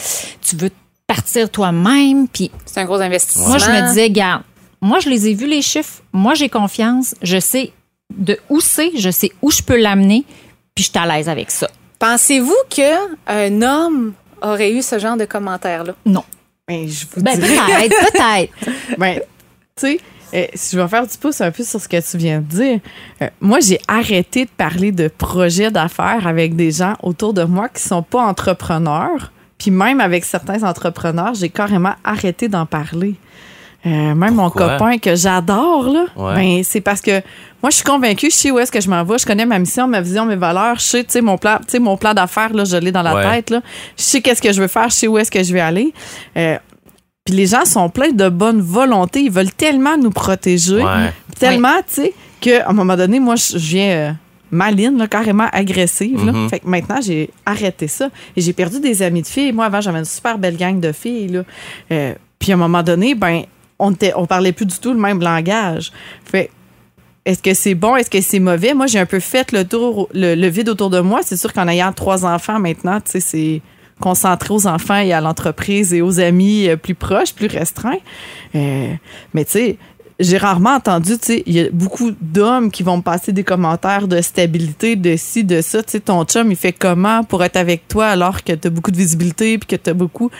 [0.47, 0.69] tu veux
[1.07, 2.27] partir toi-même.
[2.27, 3.47] Puis C'est un gros investissement.
[3.49, 4.43] moi, je me disais, garde,
[4.81, 6.01] moi, je les ai vus, les chiffres.
[6.13, 7.15] Moi, j'ai confiance.
[7.21, 7.71] Je sais
[8.15, 8.91] de où c'est.
[8.97, 10.23] Je sais où je peux l'amener.
[10.75, 11.67] Puis je suis à l'aise avec ça.
[11.97, 15.95] Pensez-vous qu'un homme aurait eu ce genre de commentaires-là?
[16.05, 16.23] Non.
[16.67, 18.53] Ben, je vous Ben, peut-être, peut-être.
[18.99, 19.23] Ben, tu
[19.75, 19.99] sais,
[20.33, 22.45] euh, si je vais faire du pouce un peu sur ce que tu viens de
[22.45, 22.79] dire,
[23.21, 27.69] euh, moi, j'ai arrêté de parler de projets d'affaires avec des gens autour de moi
[27.69, 29.31] qui sont pas entrepreneurs.
[29.57, 33.15] Puis même avec certains entrepreneurs, j'ai carrément arrêté d'en parler.
[33.85, 36.35] Euh, même mon copain que j'adore, là, Ouais.
[36.35, 37.21] ben, c'est parce que
[37.63, 39.59] moi, je suis convaincue, je sais où est-ce que je m'en vais, je connais ma
[39.59, 42.13] mission, ma vision, mes valeurs, je sais, tu sais, mon plan, tu sais, mon plan
[42.13, 43.31] d'affaires, là, je l'ai dans la Ouais.
[43.35, 43.61] tête, là.
[43.97, 45.93] Je sais qu'est-ce que je veux faire, je sais où est-ce que je vais aller.
[46.37, 46.57] Euh,
[47.23, 51.13] puis les gens sont pleins de bonne volonté, ils veulent tellement nous protéger, Ouais.
[51.39, 54.11] tellement, tu sais, qu'à un moment donné, moi, je je viens euh,
[54.51, 56.25] maline, là, carrément agressive.
[56.25, 56.31] là.
[56.31, 56.49] Mhm.
[56.49, 58.10] Fait que maintenant, j'ai arrêté ça.
[58.36, 59.51] Et j'ai perdu des amis de filles.
[59.51, 61.27] Moi, avant, j'avais une super belle gang de filles.
[61.29, 61.43] Là.
[61.91, 63.43] Euh, puis à un moment donné, ben,
[63.79, 65.91] on, était, on parlait plus du tout le même langage.
[66.25, 66.49] Fait
[67.25, 67.97] est-ce que c'est bon?
[67.97, 68.73] Est-ce que c'est mauvais?
[68.73, 71.19] Moi, j'ai un peu fait le tour, le, le vide autour de moi.
[71.23, 73.62] C'est sûr qu'en ayant trois enfants maintenant, tu sais, c'est
[73.99, 77.97] concentré aux enfants et à l'entreprise et aux amis euh, plus proches, plus restreints.
[78.55, 78.93] Euh,
[79.33, 79.77] mais tu sais,
[80.19, 83.43] j'ai rarement entendu, tu sais, il y a beaucoup d'hommes qui vont me passer des
[83.43, 85.84] commentaires de stabilité, de ci, de ça.
[85.84, 88.71] Tu sais, ton chum, il fait comment pour être avec toi alors que tu as
[88.71, 90.32] beaucoup de visibilité puis que tu as beaucoup?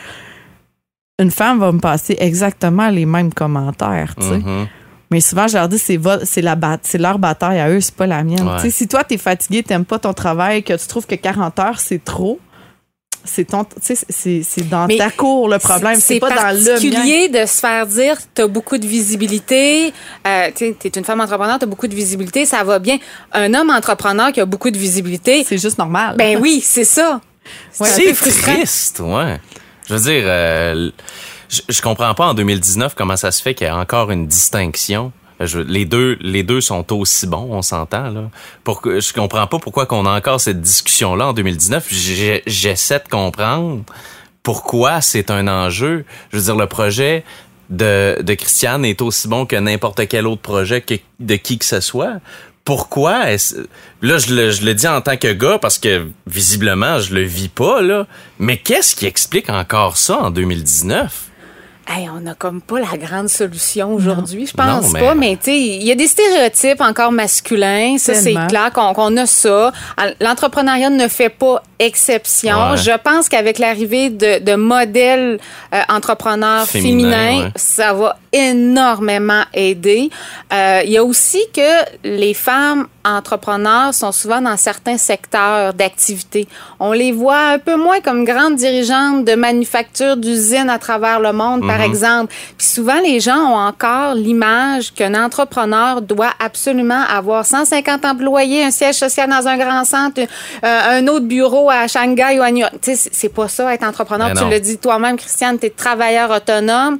[1.20, 4.38] Une femme va me passer exactement les mêmes commentaires, tu sais.
[4.38, 4.66] Mhm.
[5.10, 8.06] Mais souvent, je leur dis, c'est, c'est, la c'est leur bataille à eux, c'est pas
[8.06, 8.46] la mienne.
[8.46, 8.56] Ouais.
[8.56, 11.58] Tu sais, si toi, t'es fatigué, t'aimes pas ton travail, que tu trouves que 40
[11.60, 12.38] heures, c'est trop,
[13.24, 16.72] c'est, ton, c'est, c'est dans Mais ta cour le problème, c'est, pas dans le mien.
[16.72, 19.92] particulier de se faire dire tu as beaucoup de visibilité.
[20.26, 22.98] Euh, tu es une femme entrepreneur, tu as beaucoup de visibilité, ça va bien.
[23.32, 26.16] Un homme entrepreneur qui a beaucoup de visibilité, C'est juste normal.
[26.16, 27.20] ben oui, c'est ça.
[27.72, 29.40] C'est triste, ouais.
[29.88, 30.90] Je veux dire, euh,
[31.48, 34.26] je, je comprends pas en 2019 comment ça se fait qu'il y a encore une
[34.26, 35.12] distinction.
[35.40, 38.30] Je- les deux, les deux sont aussi bons, on s'entend là.
[38.64, 41.86] Pourquoi, je comprends pas pourquoi qu'on a encore cette discussion là en 2019.
[41.90, 43.82] J'ai- J'essaie de comprendre
[44.42, 46.04] pourquoi c'est un enjeu.
[46.32, 47.24] Je veux dire, le projet
[47.70, 50.84] de, de Christiane est aussi bon que n'importe quel autre projet
[51.20, 52.14] de qui que ce soit.
[52.64, 53.66] Pourquoi est-ce...
[54.02, 57.22] Là, je le, je le dis en tant que gars parce que visiblement, je le
[57.22, 58.06] vis pas, là.
[58.38, 61.27] Mais qu'est-ce qui explique encore ça en 2019?
[61.90, 65.36] Hey, on n'a comme pas la grande solution aujourd'hui, je pense Non, mais- pas, mais
[65.36, 69.72] tu sais, il y a des stéréotypes encore masculins, ça c'est clair qu'on a ça.
[70.20, 72.72] L'entrepreneuriat ne fait pas exception.
[72.72, 72.76] Ouais.
[72.76, 75.38] Je pense qu'avec l'arrivée de, de modèles
[75.72, 77.52] euh, entrepreneurs Féminins, ouais.
[77.56, 80.10] ça va énormément aider.
[80.52, 86.46] Euh, Il y a aussi que les femmes entrepreneurs sont souvent dans certains secteurs d'activité.
[86.80, 91.32] On les voit un peu moins comme grandes dirigeantes de manufactures, d'usines à travers le
[91.32, 92.32] monde, par exemple.
[92.56, 98.70] Puis souvent, les gens ont encore l'image qu'un entrepreneur doit absolument avoir 150 employés, un
[98.70, 100.26] siège social dans un grand centre, euh,
[100.64, 102.74] un autre bureau à Shanghai ou à New York.
[102.82, 104.28] Tu sais, c'est- pas ça, être entrepreneur.
[104.34, 106.98] Tu le dis toi-même, Christiane, tu es travailleur autonome.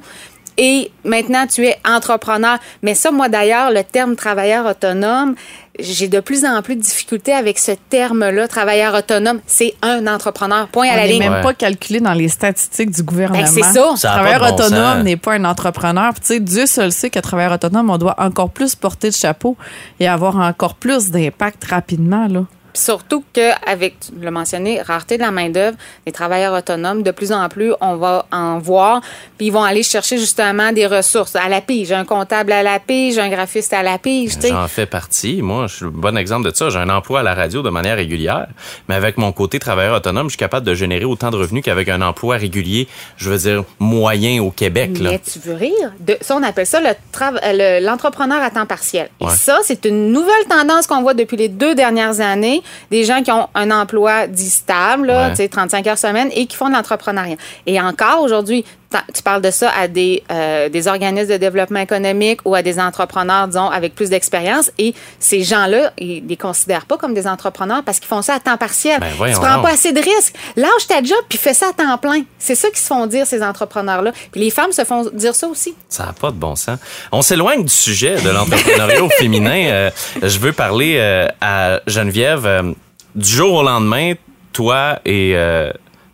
[0.61, 2.57] Et maintenant, tu es entrepreneur.
[2.81, 5.35] Mais ça, moi d'ailleurs, le terme travailleur autonome,
[5.81, 9.39] j'ai de plus en plus de difficultés avec ce terme-là, travailleur autonome.
[9.47, 10.67] C'est un entrepreneur.
[10.67, 11.19] Point On à la n'est ligne.
[11.19, 11.41] même Ouais.
[11.41, 13.43] pas calculé dans les statistiques du gouvernement.
[13.43, 13.93] Ben, c'est ça.
[14.01, 16.13] Travailleur de bon autonome n'est pas un entrepreneur.
[16.13, 19.13] Puis, tu sais, Dieu seul sait qu'à travailleur autonome, on doit encore plus porter le
[19.13, 19.57] chapeau
[19.99, 22.27] et avoir encore plus d'impact rapidement.
[22.27, 22.45] Là.
[22.79, 27.47] Surtout qu'avec, tu l'as mentionné, rareté de la main-d'œuvre, les travailleurs autonomes, de plus en
[27.49, 29.01] plus, on va en voir,
[29.37, 31.91] puis ils vont aller chercher justement des ressources à la pige.
[31.91, 34.35] Un comptable à la pige, un graphiste à la pige.
[34.35, 34.49] tu sais.
[34.49, 35.41] J'en fais partie.
[35.41, 36.69] Moi, je suis le bon exemple de ça.
[36.69, 38.47] J'ai un emploi à la radio de manière régulière,
[38.87, 41.89] mais avec mon côté travailleur autonome, je suis capable de générer autant de revenus qu'avec
[41.89, 42.87] un emploi régulier,
[43.17, 44.97] je veux dire, moyen au Québec.
[44.99, 45.11] Là.
[45.11, 45.91] Mais tu veux rire?
[45.99, 49.09] De, ça, on appelle ça le euh, le- l'entrepreneur à temps partiel.
[49.19, 49.27] Ouais.
[49.33, 52.61] Et ça, c'est une nouvelle tendance qu'on voit depuis les deux dernières années.
[52.91, 55.29] Des gens qui ont un emploi dit stable, là, Ouais.
[55.31, 57.35] tu sais, 35 heures semaine, et qui font de l'entrepreneuriat.
[57.65, 58.65] Et encore aujourd'hui,
[59.13, 62.79] tu parles de ça à des, euh, des organismes de développement économique ou à des
[62.79, 64.71] entrepreneurs, disons, avec plus d'expérience.
[64.79, 68.39] Et ces gens-là, ils les considèrent pas comme des entrepreneurs parce qu'ils font ça à
[68.39, 68.99] temps partiel.
[68.99, 70.35] Ben, tu prends pas assez de risques.
[70.55, 72.23] Lâche ta job puis fais ça à temps plein.
[72.39, 74.11] C'est ça qu'ils se font dire, ces entrepreneurs-là.
[74.31, 75.75] Puis les femmes se font dire ça aussi.
[75.87, 76.79] Ça n'a pas de bon sens.
[77.11, 79.49] On s'éloigne du sujet de l'entrepreneuriat au féminin.
[79.69, 79.91] Euh,
[80.23, 82.73] je veux parler euh, à Geneviève.
[83.15, 84.13] du jour au lendemain,
[84.51, 85.35] toi et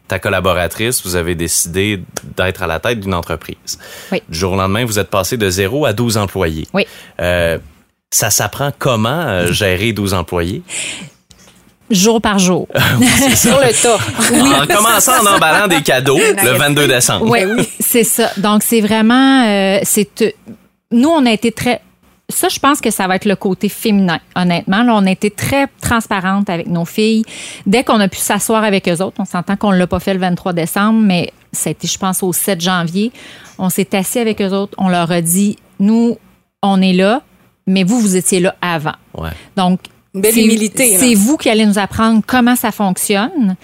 [0.07, 2.01] ta collaboratrice, vous avez décidé
[2.37, 3.79] d'être à la tête d'une entreprise.
[4.11, 4.21] Oui.
[4.29, 6.67] Du jour au lendemain, vous êtes passé de 0 à 12 employés.
[6.73, 6.85] Oui.
[7.19, 7.57] Euh,
[8.11, 10.61] ça s'apprend comment euh, gérer 12 employés?
[11.91, 12.67] Jour par jour.
[13.35, 13.97] Sur le tas.
[14.63, 17.29] En commençant en emballant des cadeaux le 22 décembre.
[17.29, 17.41] Oui,
[17.79, 18.31] c'est ça.
[18.37, 19.43] Donc, c'est vraiment.
[19.45, 20.35] euh, c'est
[20.91, 21.81] Nous, on a été très.
[22.27, 24.83] Ça, je pense que ça va être le côté féminin, honnêtement.
[24.83, 27.23] Là, on a été très transparente avec nos filles.
[27.67, 30.13] Dès qu'on a pu s'asseoir avec eux autres, on s'entend qu'on ne l'a pas fait
[30.13, 33.11] le 23 décembre, mais ça a été, je pense, au 7 janvier.
[33.59, 34.73] On s'est assis avec eux autres.
[34.79, 36.17] On leur a dit, nous,
[36.63, 37.21] on est là,
[37.67, 38.95] mais vous, vous étiez là avant.
[39.15, 39.29] Ouais.
[39.55, 39.79] Donc.
[40.23, 43.57] C'est vous qui allez nous apprendre comment ça fonctionne.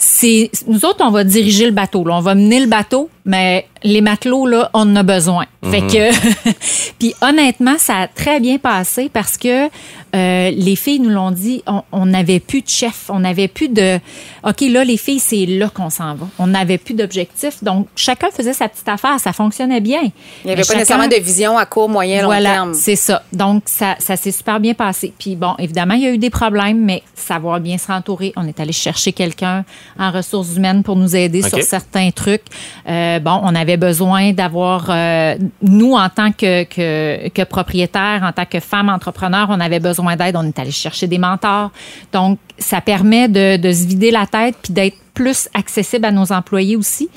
[0.00, 2.04] C'est nous autres, on va diriger le bateau.
[2.04, 2.14] là.
[2.16, 5.46] On va mener le bateau, mais les matelots là, on en a besoin.
[5.64, 6.50] Fait que,
[6.98, 9.66] puis honnêtement, ça a très bien passé parce que
[10.14, 11.62] euh, les filles nous l'ont dit.
[11.92, 13.98] On- n'avait plus de chef, on n'avait plus de.
[14.44, 16.26] Ok, là les filles, c'est là qu'on s'en va.
[16.38, 19.18] On n'avait plus d'objectif, donc chacun faisait sa petite affaire.
[19.20, 20.00] Ça fonctionnait bien.
[20.00, 20.12] Il n'y
[20.46, 22.74] Mais avait pas chacun- nécessairement de vision à court, moyen, long voilà, terme.
[22.74, 23.22] c'est ça.
[23.32, 25.12] Donc, ça, ça s'est super bien passé.
[25.18, 28.32] Puis bon, évidemment, il y a eu des problèmes, mais savoir bien se rentourer.
[28.36, 29.64] On est allé chercher quelqu'un
[29.98, 32.44] en ressources humaines pour nous aider sur certains trucs.
[32.88, 38.32] Euh, bon, on avait besoin d'avoir, euh, nous, en tant que, que, que propriétaires, en
[38.32, 40.36] tant que femmes entrepreneurs, on avait besoin d'aide.
[40.36, 41.70] On est allé chercher des mentors.
[42.12, 46.30] Donc, ça permet de, de se vider la tête puis d'être plus accessible à nos
[46.32, 47.08] employés aussi.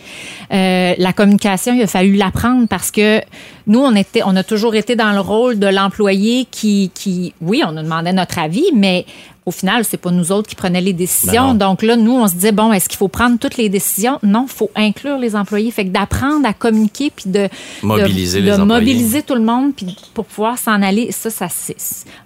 [0.51, 3.21] Euh, la communication, il a fallu l'apprendre parce que
[3.67, 7.61] nous, on était, on a toujours été dans le rôle de l'employé qui, qui, oui,
[7.63, 9.05] on nous demandait notre avis, mais
[9.43, 11.47] au final, c'est pas nous autres qui prenaient les Ben décisions.
[11.47, 11.54] non.
[11.56, 14.19] Donc là, nous, on se disait bon, est-ce qu'il faut prendre toutes les décisions?
[14.21, 15.71] Non, il faut inclure les employés.
[15.71, 17.49] Fait que d'apprendre à communiquer puis de
[17.82, 18.80] Mobiliser de, les de employés.
[18.93, 21.12] mobiliser tout le monde puis pour pouvoir s'en aller.
[21.12, 21.47] Ça, ça,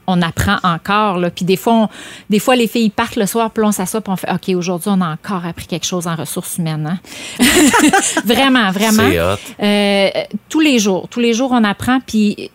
[0.07, 1.29] on apprend encore là.
[1.29, 1.89] Puis des fois, on-
[2.29, 4.89] des fois, les filles partent le soir, puis on s'assoit, puis on fait OK, aujourd'hui,
[4.91, 6.99] on a encore appris quelque chose en ressources humaines.
[7.39, 7.45] hein.
[8.25, 9.03] vraiment, vraiment.
[9.33, 9.37] Hot.
[9.63, 10.09] Euh,
[10.49, 11.99] tous les jours, tous les jours, on apprend.
[12.05, 12.51] Puis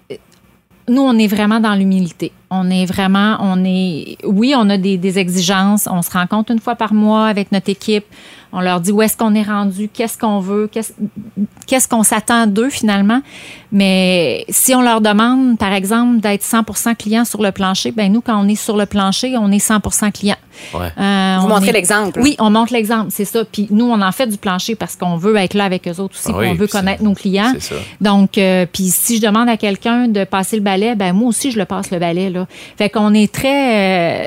[0.89, 2.33] nous, on est vraiment dans l'humilité.
[2.51, 5.89] On est vraiment, on est, oui, on a des, des exigences.
[5.91, 8.05] On se rencontre une fois par mois avec notre équipe.
[8.53, 10.93] On leur dit où est-ce qu'on est rendu, qu'est-ce qu'on veut, qu'est-ce
[11.69, 13.21] qu'est-ce qu'on s'attend d'eux finalement.
[13.71, 18.21] Mais si on leur demande, par exemple, d'être 100% client sur le plancher, ben nous,
[18.21, 20.35] quand on est sur le plancher, on est 100% client.
[20.75, 20.89] Ouais.
[20.99, 22.19] Euh, Vous on montrez l'exemple.
[22.21, 23.45] Oui, on montre l'exemple, c'est ça.
[23.45, 26.17] Puis nous, on en fait du plancher parce qu'on veut être là avec eux autres
[26.19, 27.53] aussi, Ah oui, on veut connaître nos clients.
[27.55, 27.81] c'est ça.
[28.01, 31.53] Donc, euh, puis si je demande à quelqu'un de passer le balai, ben moi aussi,
[31.53, 32.31] je le passe le balai.
[32.31, 32.40] Là.
[32.77, 34.27] Fait qu'on est très...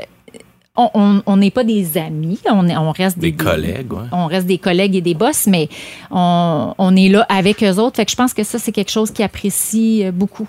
[0.76, 4.06] on- n'est pas des amis, on, est, on reste des, Des collègues, ouais.
[4.10, 5.68] On reste des collègues et des boss, mais
[6.10, 7.94] on, on est là avec eux autres.
[7.96, 10.48] Fait que je pense que ça, c'est quelque chose qu'ils apprécient euh, beaucoup.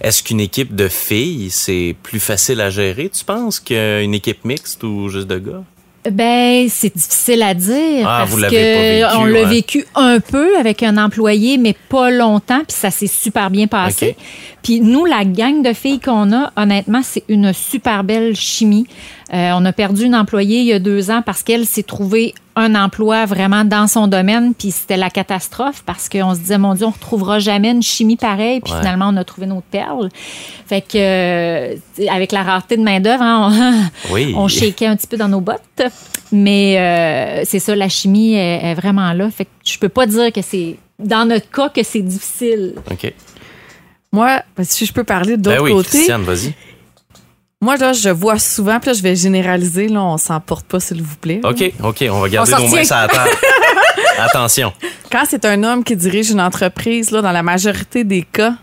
[0.00, 4.82] Est-ce qu'une équipe de filles, c'est plus facile à gérer, tu penses, qu'une équipe mixte
[4.82, 5.62] ou juste de gars?
[6.12, 9.46] Ben, c'est difficile à dire Ah, parce vous que pas vécu, on l'a ouais.
[9.46, 14.16] vécu un peu avec un employé, mais pas longtemps, puis ça s'est super bien passé.
[14.62, 18.86] Puis nous, la gang de filles qu'on a, honnêtement, c'est une super belle chimie.
[19.32, 22.34] Euh, on a perdu une employée il y a deux ans parce qu'elle s'est trouvée
[22.56, 26.74] un emploi vraiment dans son domaine, puis c'était la catastrophe parce qu'on se disait, mon
[26.74, 28.78] Dieu, on retrouvera jamais une chimie pareille, puis Ouais.
[28.80, 30.08] finalement, on a trouvé notre perle.
[30.66, 31.76] Fait que, euh,
[32.10, 34.34] avec la rareté de main-d'œuvre, hein, on, Oui.
[34.36, 35.60] on shakeait un petit peu dans nos bottes.
[36.32, 39.30] Mais euh, c'est ça, la chimie est, est vraiment là.
[39.30, 42.74] Fait que je peux pas dire que c'est, dans notre cas, que c'est difficile.
[42.90, 43.12] OK.
[44.12, 46.54] Moi, si je peux parler d'autre Ben oui, côté, Christiane, vas-y.
[47.62, 51.02] Moi, là, je vois souvent, puis là, je vais généraliser, là, on s'emporte pas, s'il
[51.02, 51.40] vous plaît.
[51.42, 52.84] OK, OK, on va garder On nos s'en mains tient.
[52.84, 53.30] sur la table.
[54.18, 54.72] Attention.
[55.10, 58.54] Quand c'est un homme qui dirige une entreprise, là, dans la majorité des cas,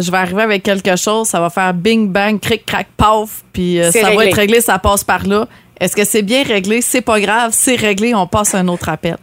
[0.00, 3.80] je vais arriver avec quelque chose, ça va faire bing, bang, cric, crac, paf, puis
[3.80, 5.46] euh, ça va être réglé, ça passe par là.
[5.80, 6.80] Est-ce que c'est bien réglé?
[6.82, 9.16] C'est pas grave, c'est réglé, on passe à un autre appel.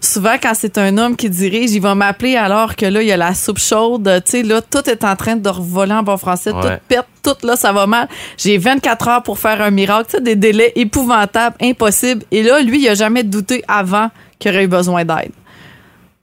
[0.00, 3.12] Souvent, quand c'est un homme qui dirige, il va m'appeler alors que là, il y
[3.12, 4.10] a la soupe chaude.
[4.24, 6.60] Tu sais, là, tout est en train de revoler en bon français, Ouais.
[6.62, 8.08] tout pète, tout là, ça va mal.
[8.36, 10.06] J'ai 24 heures pour faire un miracle.
[10.10, 12.24] Tu sais, des délais épouvantables, impossibles.
[12.30, 15.32] Et là, lui, il a jamais douté avant qu'il aurait eu besoin d'aide.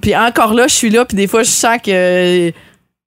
[0.02, 2.52] Puis encore là, je suis là, puis des fois, je sens que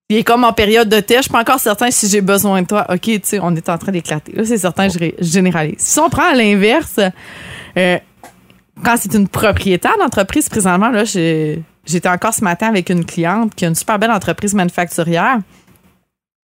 [0.09, 1.19] il est comme en période de test.
[1.19, 2.87] Je suis pas encore certain si j'ai besoin de toi.
[2.89, 4.33] OK, tu sais, on est en train d'éclater.
[4.33, 5.77] Là, c'est certain, je, généralise.
[5.79, 6.99] Si on prend à l'inverse,
[7.77, 7.99] euh,
[8.83, 13.67] quand c'est une propriétaire d'entreprise, présentement, là, j'étais encore ce matin avec une cliente qui
[13.67, 15.39] a une super belle entreprise manufacturière.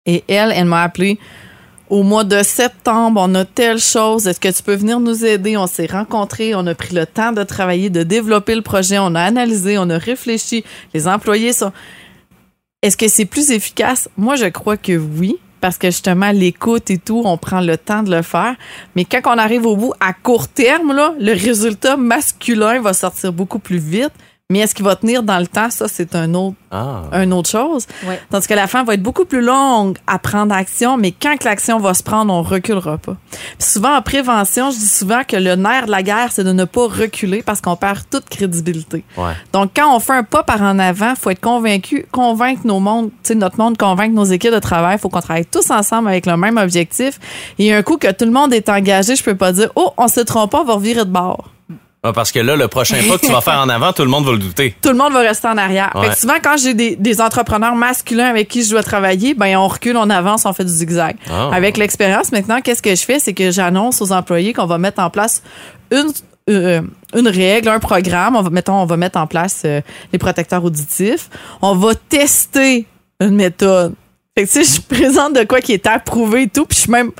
[0.06, 1.18] Et elle, elle m'a appelé
[1.90, 4.26] au mois de septembre, on a telle chose.
[4.26, 5.56] Est-ce que tu peux venir nous aider?
[5.56, 9.14] On s'est rencontrés, on a pris le temps de travailler, de développer le projet, on
[9.14, 10.64] a analysé, on a réfléchi.
[10.92, 11.72] Les employés sont.
[12.80, 14.08] Est-ce que c'est plus efficace?
[14.16, 15.36] Moi, je crois que oui.
[15.60, 18.54] Parce que justement, l'écoute et tout, on prend le temps de le faire.
[18.94, 23.32] Mais quand on arrive au bout, à court terme, là, le résultat masculin va sortir
[23.32, 24.12] beaucoup plus vite.
[24.50, 25.68] Mais est-ce qu'il va tenir dans le temps?
[25.68, 27.02] Ça, c'est un autre, Ah.
[27.12, 27.86] un autre chose.
[28.06, 28.18] Ouais.
[28.30, 31.44] Tandis que la femme va être beaucoup plus longue à prendre action, mais quand que
[31.44, 33.14] l'action va se prendre, on reculera pas.
[33.30, 36.52] Puis souvent, en prévention, je dis souvent que le nerf de la guerre, c'est de
[36.52, 39.04] ne pas reculer parce qu'on perd toute crédibilité.
[39.18, 39.32] Ouais.
[39.52, 43.10] Donc, quand on fait un pas par en avant, faut être convaincu, convaincre nos mondes,
[43.10, 44.96] tu sais, notre monde, convaincre nos équipes de travail.
[44.98, 47.20] faut qu'on travaille tous ensemble avec le même objectif.
[47.58, 50.08] Et un coup que tout le monde est engagé, je peux pas dire, oh, on
[50.08, 51.50] se trompe pas, on va revirer de bord.
[52.04, 54.08] Ah, parce que là, le prochain pas que tu vas faire en avant, tout le
[54.08, 54.76] monde va le douter.
[54.80, 55.90] tout le monde va rester en arrière.
[56.00, 59.56] Fait que souvent, quand j'ai des, des entrepreneurs masculins avec qui je dois travailler, ben
[59.56, 61.16] on recule, on avance, on fait du zigzag.
[61.28, 61.50] Ah.
[61.52, 63.18] Avec l'expérience, maintenant, qu'est-ce que je fais?
[63.18, 65.42] C'est que j'annonce aux employés qu'on va mettre en place
[65.90, 66.12] une,
[66.50, 66.82] euh,
[67.16, 68.36] une règle, un programme.
[68.36, 69.80] On va, mettons, on va mettre en place euh,
[70.12, 71.28] les protecteurs auditifs.
[71.62, 72.86] On va tester
[73.20, 73.94] une méthode.
[74.36, 76.82] Fait que, tu sais, je présente de quoi qui est approuvé et tout, puis je
[76.82, 77.10] suis même...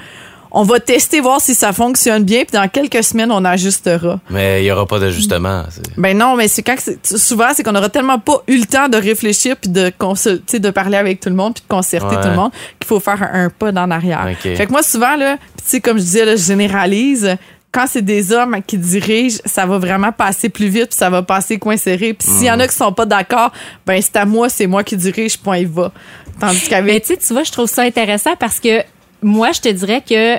[0.51, 4.19] On va tester, voir si ça fonctionne bien, puis dans quelques semaines, on ajustera.
[4.31, 5.65] Mais il n'y aura pas d'ajustement.
[5.71, 8.57] c'est- Ben non, mais c'est quand que c'est- souvent c'est qu'on aura tellement pas eu
[8.59, 11.55] le temps de réfléchir puis de consul- tu sais, de parler avec tout le monde
[11.55, 12.23] puis de concerter Ouais.
[12.23, 14.27] tout le monde qu'il faut faire un, un pas dans l'arrière.
[14.31, 14.55] Ok.
[14.57, 17.37] Fait que moi souvent là, puis tu sais comme je disais là, je généralise
[17.71, 21.23] quand c'est des hommes qui dirigent, ça va vraiment passer plus vite, puis ça va
[21.23, 22.15] passer coin serré.
[22.15, 23.53] Puis s'il y en a qui sont pas d'accord,
[23.87, 25.93] ben c'est à moi, c'est moi qui dirige, point il va.
[26.41, 28.83] Tandis Mais qu'avec tu sais, tu vois, je trouve ça intéressant parce que
[29.23, 30.39] moi, je te dirais que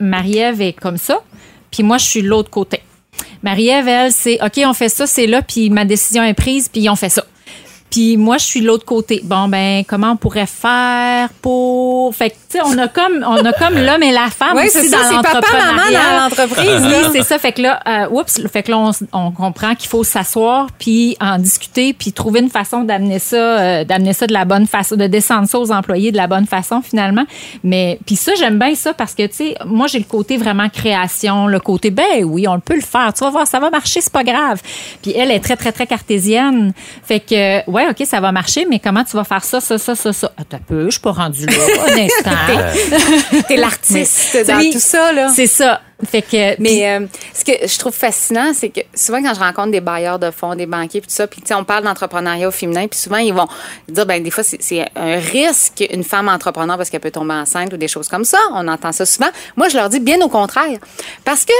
[0.00, 1.22] Marie-Ève est comme ça,
[1.70, 2.82] puis moi, je suis l'autre côté.
[3.42, 6.88] Marie-Ève, elle, c'est OK, on fait ça, c'est là, puis ma décision est prise, puis
[6.88, 7.24] on fait ça.
[7.90, 9.20] Puis moi, je suis de l'autre côté.
[9.24, 12.14] Bon, ben, comment on pourrait faire pour.
[12.14, 14.66] Fait que, tu sais, on a comme, on a comme l'homme et la femme Oui,
[14.66, 16.86] aussi dans c'est papa, maman dans l'entreprise.
[16.86, 17.38] Oui, c'est ça.
[17.38, 21.16] Fait que là, euh, oups, fait que là, on, on comprend qu'il faut s'asseoir puis
[21.20, 24.96] en discuter puis trouver une façon d'amener ça, euh, d'amener ça de la bonne façon,
[24.96, 27.24] de descendre ça aux employés de la bonne façon finalement.
[27.64, 30.68] Mais puis ça, j'aime bien ça parce que tu sais, moi j'ai le côté vraiment
[30.68, 33.12] création, le côté ben oui, on peut le faire.
[33.14, 34.60] Tu vas voir, ça va marcher, c'est pas grave.
[35.02, 36.72] Puis elle est très très très cartésienne.
[37.04, 39.94] Fait que ouais, ok, ça va marcher, mais comment tu vas faire ça, ça, ça,
[39.94, 40.32] ça, ça?
[40.36, 41.52] Attends un peu, je suis pas rendue là.
[41.88, 43.42] Un instant.
[43.48, 45.28] T'es l'artiste dans Oui, tout ça, là.
[45.34, 45.80] C'est ça.
[46.08, 49.72] Fait que Mais euh, ce que je trouve fascinant, c'est que souvent quand je rencontre
[49.72, 52.46] des bailleurs de fonds, des banquiers, puis tout ça, puis tu sais, on parle d'entrepreneuriat
[52.46, 53.48] au féminin, puis souvent ils vont
[53.88, 57.34] dire, ben des fois c'est- c'est un risque une femme entrepreneur parce qu'elle peut tomber
[57.34, 58.38] enceinte ou des choses comme ça.
[58.54, 59.30] On entend ça souvent.
[59.56, 60.78] Moi, je leur dis bien au contraire,
[61.24, 61.52] parce que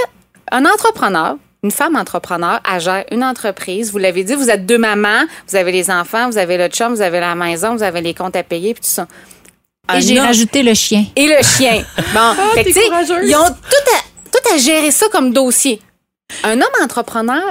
[0.51, 3.91] un entrepreneur une femme entrepreneur, elle gère une entreprise.
[3.91, 6.93] Vous l'avez dit, vous êtes deux mamans, vous avez les enfants, vous avez le chum,
[6.93, 9.07] vous avez la maison, vous avez les comptes à payer, puis tout ça.
[9.93, 11.05] et j'ai rajouté le chien.
[11.15, 11.83] et le chien.
[12.13, 13.29] Bon, fait que, courageuse.
[13.29, 15.81] ils ont tout à, tout à gérer ça comme dossier.
[16.43, 17.41] Un homme entrepreneur,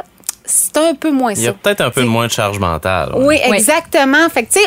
[0.44, 1.56] c'est un peu moins Il y a ça.
[1.62, 3.14] peut-être un peu moins de charge mentale.
[3.14, 3.42] ouais.
[3.48, 3.54] Oui.
[3.56, 4.28] exactement.
[4.30, 4.66] Fait que, tu sais,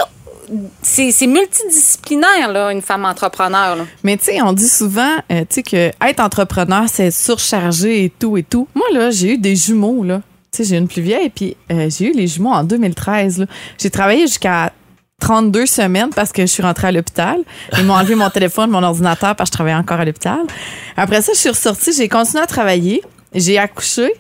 [0.82, 3.78] c'est multidisciplinaire, là, une femme entrepreneur.
[4.04, 8.44] Mais tu sais, on dit souvent, euh, que être entrepreneur, c'est surchargé et tout et
[8.44, 8.68] tout.
[8.76, 10.22] Moi, là, j'ai eu des jumeaux, là.
[10.52, 13.46] Tu j'ai une plus vieille, puis euh, j'ai eu les jumeaux en 2013, là.
[13.78, 14.74] J'ai travaillé jusqu'à
[15.22, 17.40] 32 semaines parce que je suis rentrée à l'hôpital.
[17.78, 20.42] Ils m'ont enlevé mon téléphone, mon ordinateur parce que je travaillais encore à l'hôpital.
[20.98, 23.02] Après ça, je suis ressortie, j'ai continué à travailler.
[23.34, 24.14] J'ai accouché.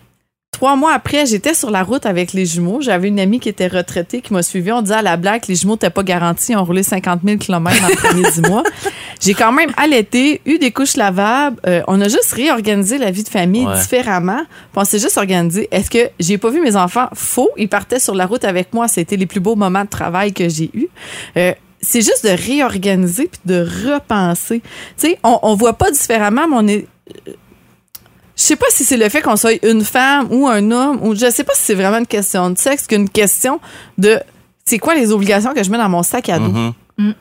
[0.61, 2.81] Trois mois après, j'étais sur la route avec les jumeaux.
[2.81, 4.71] J'avais une amie qui était retraitée qui m'a suivi.
[4.71, 6.55] On disait à la blague les jumeaux n'étaient pas garantis.
[6.55, 8.61] On roulait 50 000 km dans le premier dix mois.
[9.19, 11.57] J'ai quand même allaité, eu des couches lavables.
[11.65, 13.79] Euh, on a juste réorganisé la vie de famille Ouais.
[13.79, 14.37] différemment.
[14.37, 15.67] Puis on s'est juste organisé.
[15.71, 17.07] Est-ce que j'ai pas vu mes enfants?
[17.15, 17.49] Faux?
[17.57, 18.87] Ils partaient sur la route avec moi.
[18.87, 20.89] C'était les plus beaux moments de travail que j'ai eus.
[21.37, 24.61] Euh, c'est juste de réorganiser puis de repenser.
[24.99, 26.85] Tu sais, on, on voit pas différemment, mais on est
[28.41, 31.13] je sais pas si c'est le fait qu'on soit une femme ou un homme, ou
[31.13, 33.59] je sais pas si c'est vraiment une question de sexe qu'une question
[33.99, 34.19] de
[34.65, 36.49] c'est quoi les obligations que je mets dans mon sac à dos.
[36.49, 36.73] Mhm.
[36.97, 37.13] Tu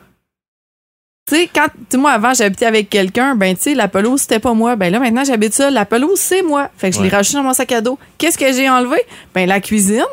[1.27, 4.21] tu sais, quand, tu sais, moi, avant, j'habitais avec quelqu'un, ben, tu sais, la pelouse,
[4.21, 4.75] c'était pas moi.
[4.75, 5.69] Ben là, maintenant, j'habite ça.
[5.69, 6.69] La pelouse, c'est moi.
[6.75, 7.99] Fait que je l'ai rajouté dans mon sac à dos.
[8.17, 8.97] Qu'est-ce que j'ai enlevé?
[9.35, 10.03] Ben, la cuisine.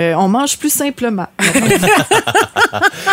[0.00, 1.26] Euh, on mange plus simplement.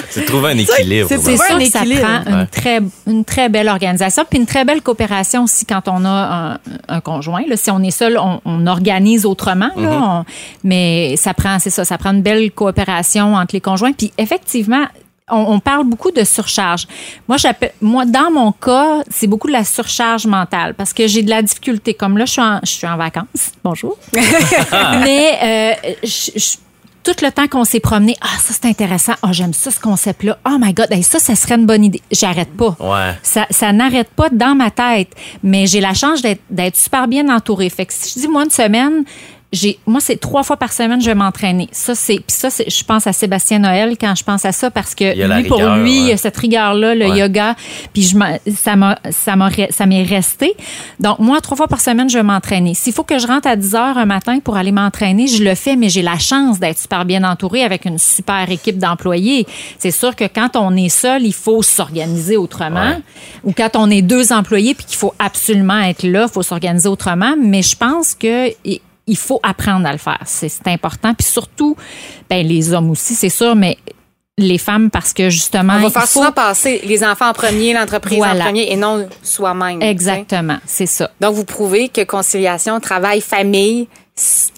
[0.09, 1.07] C'est de trouver un équilibre.
[1.09, 4.63] c'est- sûr un que ça prend une, très, une très belle organisation, puis une très
[4.65, 6.57] belle coopération aussi quand on a un,
[6.87, 7.43] un conjoint.
[7.47, 9.69] Là, si on est seul, on, on organise autrement.
[9.75, 10.03] là, Mm-hmm.
[10.03, 10.25] on-
[10.63, 13.91] mais ça prend, c'est ça, ça prend une belle coopération entre les conjoints.
[13.93, 14.85] Puis effectivement,
[15.29, 16.87] on, on parle beaucoup de surcharge.
[17.27, 21.21] Moi, j'appelle, moi, dans mon cas, c'est beaucoup de la surcharge mentale parce que j'ai
[21.23, 21.93] de la difficulté.
[21.93, 23.51] Comme là, je suis en, je suis en vacances.
[23.63, 23.97] Bonjour.
[24.13, 25.73] mais euh,
[26.03, 26.57] je- je-
[27.13, 30.37] tout le temps qu'on s'est promené, ah, ça c'est intéressant, ah, j'aime ça ce concept-là,
[30.45, 32.01] oh my God, hey, ça, ça serait une bonne idée.
[32.11, 32.75] J'arrête pas.
[32.79, 33.13] Ouais.
[33.23, 35.09] Ça, ça n'arrête pas dans ma tête,
[35.43, 37.69] mais j'ai la chance d'être, d'être super bien entourée.
[37.69, 39.05] Fait que si je dis, moi, une semaine,
[39.53, 41.69] j'ai, moi, c'est trois fois par semaine, je vais m'entraîner.
[41.71, 44.69] Ça, c'est, puis ça, c'est, je pense à Sébastien Noël quand je pense à ça
[44.69, 45.97] parce que lui, pour rigueur, lui, ouais.
[45.97, 47.19] il y a cette rigueur-là, le Ouais.
[47.19, 47.55] yoga,
[47.93, 48.17] puis je
[48.53, 49.35] ça m'a, ça
[49.69, 50.53] ça m'est resté.
[50.99, 52.73] Donc, moi, trois fois par semaine, je vais m'entraîner.
[52.73, 55.55] S'il faut que je rentre à 10 heures un matin pour aller m'entraîner, je le
[55.55, 59.47] fais, mais j'ai la chance d'être super bien entourée avec une super équipe d'employés.
[59.79, 62.89] C'est sûr que quand on est seul, il faut s'organiser autrement.
[62.89, 62.97] Ouais.
[63.45, 66.89] Ou quand on est deux employés puis qu'il faut absolument être là, il faut s'organiser
[66.89, 67.35] autrement.
[67.41, 68.49] Mais je pense que
[69.07, 70.21] il faut apprendre à le faire.
[70.25, 71.13] C'est important.
[71.13, 71.75] Puis surtout,
[72.29, 73.77] ben, les hommes aussi, c'est sûr, mais
[74.37, 77.33] les femmes parce que justement, On va il faire faut- souvent passer les enfants en
[77.33, 78.41] premier, l'entreprise Voilà.
[78.43, 79.81] en premier et non soi-même.
[79.81, 81.09] Exactement, c'est ça.
[81.19, 83.87] Donc, vous prouvez que conciliation, travail, famille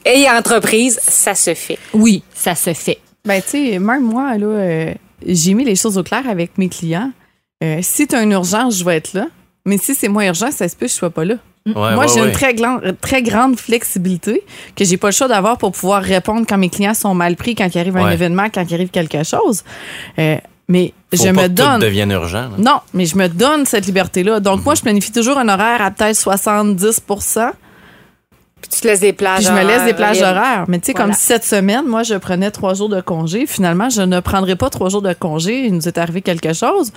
[0.06, 1.78] et entreprise, ça se fait.
[1.94, 3.00] Oui, ça se fait.
[3.26, 4.94] Ben, tu sais, même moi, là, euh,
[5.26, 7.12] j'ai mis les choses au clair avec mes clients.
[7.64, 9.28] Euh, si tu as une urgence, je vais être là.
[9.66, 11.36] Mais si c'est moins urgent, ça se peut que je sois pas là.
[11.76, 12.28] Ouais, Moi, ouais, j'ai ouais.
[12.28, 14.44] une très, grande flexibilité
[14.76, 17.56] que j'ai pas le choix d'avoir pour pouvoir répondre quand mes clients sont mal pris,
[17.56, 19.64] quand il arrive un événement, quand il arrive quelque chose.
[20.20, 21.74] Euh, mais Faut je pas me que donne.
[21.80, 22.42] tout devienne urgent.
[22.44, 22.50] là.
[22.58, 24.40] Non, mais je me donne cette liberté-là.
[24.40, 27.52] Donc, moi, je planifie toujours un horaire à peut-être 70%
[28.62, 30.36] Puis tu te laisses des plages puis je me laisse des plages horaires.
[30.36, 30.66] horaires.
[30.68, 31.06] Mais tu sais, Voilà.
[31.08, 33.46] comme cette semaine, moi, je prenais trois jours de congé.
[33.48, 35.66] Finalement, je ne prendrai pas trois jours de congé.
[35.66, 36.92] Il nous est arrivé quelque chose.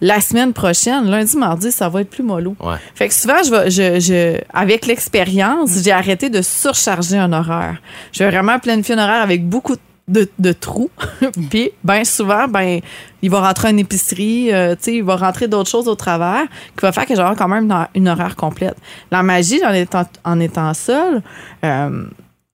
[0.00, 2.54] La semaine prochaine, lundi, mardi, ça va être plus mollo.
[2.60, 2.76] Ouais.
[2.94, 7.76] Fait que souvent, je, vais- je, je, avec l'expérience, j'ai arrêté de surcharger un horaire.
[8.12, 9.76] Je vais vraiment planifier un horaire avec beaucoup
[10.08, 10.90] de, de trous.
[11.50, 12.80] Puis, ben souvent, ben
[13.22, 16.42] il va rentrer une épicerie, euh, tu sais, il va rentrer d'autres choses au travers
[16.76, 18.76] qui va faire que j'aurai quand même une, une horaire complète.
[19.10, 21.22] La magie, en étant, en étant seule,
[21.64, 22.04] euh,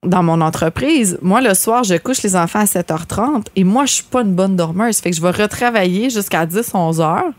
[0.03, 3.93] dans mon entreprise, moi, le soir, je couche les enfants à 7h30 et moi, je
[3.93, 4.97] suis pas une bonne dormeuse.
[4.99, 7.31] Fait que je vais retravailler jusqu'à 10-11 heures.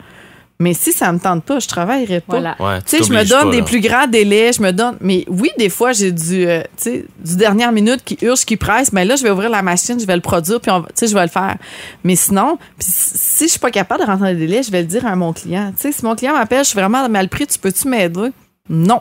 [0.61, 2.39] Mais si ça me tente pas, je travaillerai pas.
[2.39, 2.57] Voilà.
[2.61, 4.97] Ouais, Tu sais, je me donne pas, des plus grands délais, je me donne.
[5.01, 8.57] Mais oui, des fois, j'ai du, euh, tu sais, du dernière minute qui urge, qui
[8.57, 8.93] presse.
[8.93, 10.93] Mais là, je vais ouvrir la machine, je vais le produire, puis on va- tu
[10.95, 11.57] sais, je vais le faire.
[12.05, 14.87] Mais sinon, si je suis pas capable de rentrer dans les délais, je vais le
[14.87, 15.73] dire à mon client.
[15.77, 18.31] Tu sais, si mon client m'appelle, je suis vraiment mal pris, tu peux-tu m'aider?
[18.71, 19.01] Non.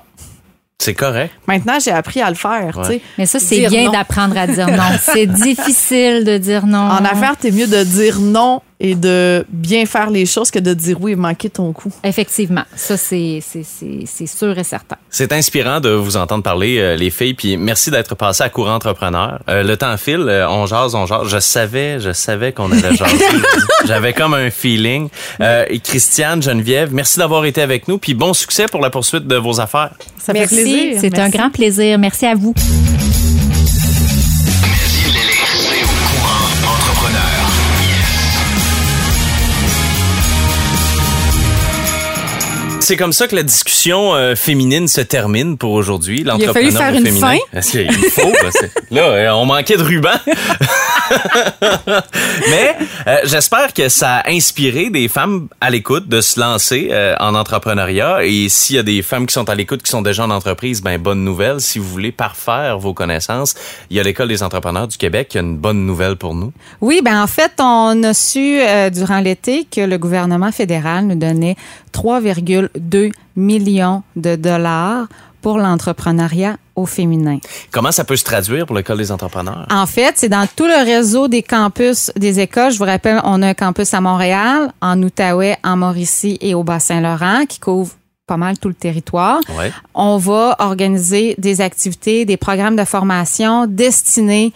[0.79, 1.31] C'est correct.
[1.47, 2.77] Maintenant, j'ai appris à le faire.
[2.81, 3.01] tu sais.
[3.17, 4.83] Mais ça, c'est bien d'apprendre à dire non.
[5.01, 6.79] C'est difficile de dire non.
[6.79, 10.73] En affaires, t'es mieux de dire non et de bien faire les choses que de
[10.73, 11.91] dire oui et manquer ton coup.
[12.03, 14.97] Effectivement, ça, c'est c'est- c'est- c'est sûr et certain.
[15.09, 18.75] C'est inspirant de vous entendre parler, euh, les filles, puis merci d'être passé à courant
[18.75, 19.39] entrepreneur.
[19.49, 21.27] Euh, le temps file, euh, on jase, on jase.
[21.29, 23.23] Je savais, je savais qu'on allait jaser.
[23.85, 25.09] J'avais comme un feeling.
[25.41, 29.27] Euh, et Christiane, Geneviève, merci d'avoir été avec nous, puis bon succès pour la poursuite
[29.27, 29.91] de vos affaires.
[30.17, 30.95] Ça Merci.
[30.99, 31.97] C'est un grand plaisir.
[31.99, 32.53] Merci à vous.
[42.83, 46.19] C'est comme ça que la discussion euh, féminine se termine pour aujourd'hui.
[46.19, 47.27] Il a fallu faire une féminin.
[47.27, 47.37] fin.
[47.53, 48.33] Parce qu'il faut.
[48.91, 50.09] là, euh, on manquait de ruban.
[52.49, 52.75] Mais
[53.07, 57.35] euh, j'espère que ça a inspiré des femmes à l'écoute de se lancer euh, en
[57.35, 58.23] entrepreneuriat.
[58.23, 60.81] Et s'il y a des femmes qui sont à l'écoute, qui sont déjà en entreprise,
[60.81, 61.59] ben bonne nouvelle.
[61.59, 63.55] Si vous voulez parfaire vos connaissances,
[63.89, 66.51] il y a l'École des entrepreneurs du Québec qui a une bonne nouvelle pour nous.
[66.81, 71.15] Oui, ben en fait, on a su euh, durant l'été que le gouvernement fédéral nous
[71.15, 71.55] donnait
[71.93, 75.07] 3,2 millions de dollars
[75.43, 77.37] pour l'entrepreneuriat au féminin.
[77.69, 79.67] Comment ça peut se traduire pour l'École des entrepreneurs?
[79.69, 82.71] En fait, c'est dans tout le réseau des campus des écoles.
[82.71, 86.63] Je vous rappelle, on a un campus à Montréal, en Outaouais, en Mauricie et au
[86.63, 87.91] Bas-Saint-Laurent qui couvre
[88.25, 89.41] pas mal tout le territoire.
[89.59, 89.71] Ouais.
[89.93, 94.53] On va organiser des activités, des programmes de formation destinés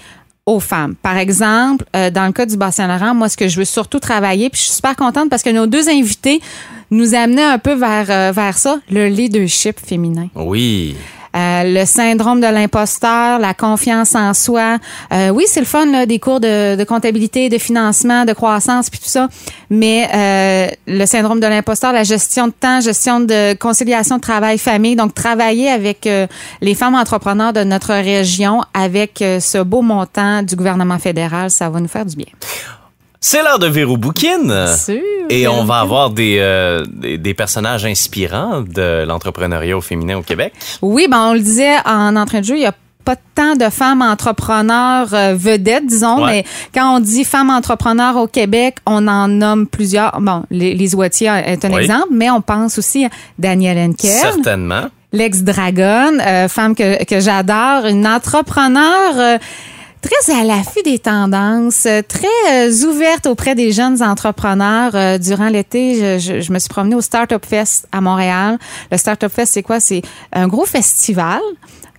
[0.47, 0.95] aux femmes.
[0.95, 4.49] Par exemple, euh, dans le cas du Bas-Saint-Laurent, moi, ce que je veux surtout travailler,
[4.49, 6.41] puis je suis super contente parce que nos deux invités
[6.89, 10.29] nous amenaient un peu vers, euh, vers ça, le leadership féminin.
[10.33, 10.95] Oui.
[11.37, 14.77] Euh, le syndrome de l'imposteur, la confiance en soi.
[15.13, 18.89] Euh, oui, c'est le fun, là, des cours de, de comptabilité, de financement, de croissance,
[18.89, 19.27] puis tout ça.
[19.69, 24.95] Mais euh, le syndrome de l'imposteur, la gestion de temps, gestion de conciliation de travail-famille.
[24.95, 26.25] Donc, travailler avec euh,
[26.61, 31.69] les femmes entrepreneurs de notre région avec euh, ce beau montant du gouvernement fédéral, ça
[31.69, 32.25] va nous faire du bien.
[33.19, 34.67] C'est l'heure de Véro Bouquin.
[34.75, 34.95] Sûr.
[35.29, 40.21] Et on va avoir des, euh, des, des personnages inspirants de l'entrepreneuriat au féminin au
[40.21, 40.53] Québec.
[40.81, 43.69] Oui, ben on le disait en entrain de jeu, il y a pas tant de
[43.69, 46.31] femmes entrepreneurs euh, vedettes, disons, Ouais.
[46.31, 50.19] mais quand on dit femmes entrepreneurs au Québec, on en nomme plusieurs.
[50.21, 51.81] Bon, les, les est un Oui.
[51.83, 53.09] exemple, mais on pense aussi à
[53.39, 54.87] Danielle Henkel, Certainement.
[55.13, 59.39] l'ex-dragon, euh, femme que, que j'adore, une entrepreneur
[60.01, 64.91] très à l'affût des tendances, euh, très euh, ouverte auprès des jeunes entrepreneurs.
[64.95, 68.57] Euh, durant l'été, je, je- je me suis promenée au Startup Fest à Montréal.
[68.91, 69.79] Le Startup Fest, c'est quoi?
[69.79, 70.01] C'est
[70.33, 71.39] un gros festival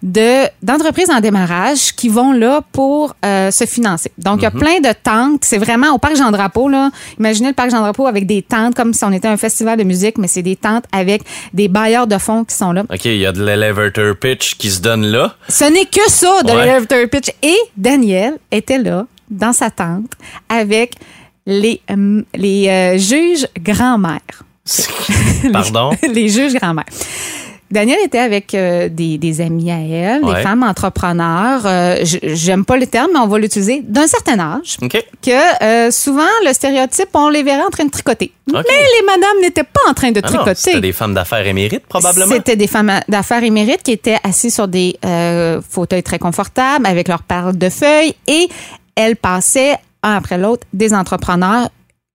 [0.02, 4.12] de d'entreprises en démarrage qui vont là pour euh, se financer.
[4.18, 5.44] Donc, il y a plein de tentes.
[5.44, 6.68] C'est vraiment au Parc Jean-Drapeau.
[6.68, 6.90] là.
[7.18, 10.18] Imaginez le Parc Jean-Drapeau avec des tentes comme si on était un festival de musique,
[10.18, 11.22] mais c'est des tentes avec
[11.52, 12.84] des bailleurs de fonds qui sont là.
[12.92, 15.34] OK, il y a de l'elevator pitch qui se donne là.
[15.48, 16.66] Ce n'est que ça de Ouais.
[16.66, 17.30] l'elevator pitch.
[17.42, 20.12] Et Daniel était là, dans sa tente,
[20.48, 20.94] avec
[21.46, 24.20] les, euh, les euh, juges grand-mères.
[25.52, 25.90] Pardon?
[26.12, 26.84] les juges grand-mères.
[27.70, 30.36] Daniel était avec euh, des, des amis à elle, Ouais.
[30.36, 31.62] des femmes entrepreneurs.
[31.66, 34.76] euh, j- J'aime pas le terme, mais on va l'utiliser d'un certain âge.
[34.80, 34.96] OK.
[35.22, 38.32] Que euh, souvent, le stéréotype, on les verrait en train de tricoter.
[38.50, 38.64] OK.
[38.68, 40.54] Mais les madames n'étaient pas en train de Ah non, tricoter.
[40.60, 42.32] C'était des femmes d'affaires émérites, probablement.
[42.34, 47.06] C'était des femmes d'affaires émérites qui étaient assises sur des euh, fauteuils très confortables avec
[47.08, 48.48] leurs perles de feuilles et
[48.94, 51.68] elles passaient un après l'autre des entrepreneurs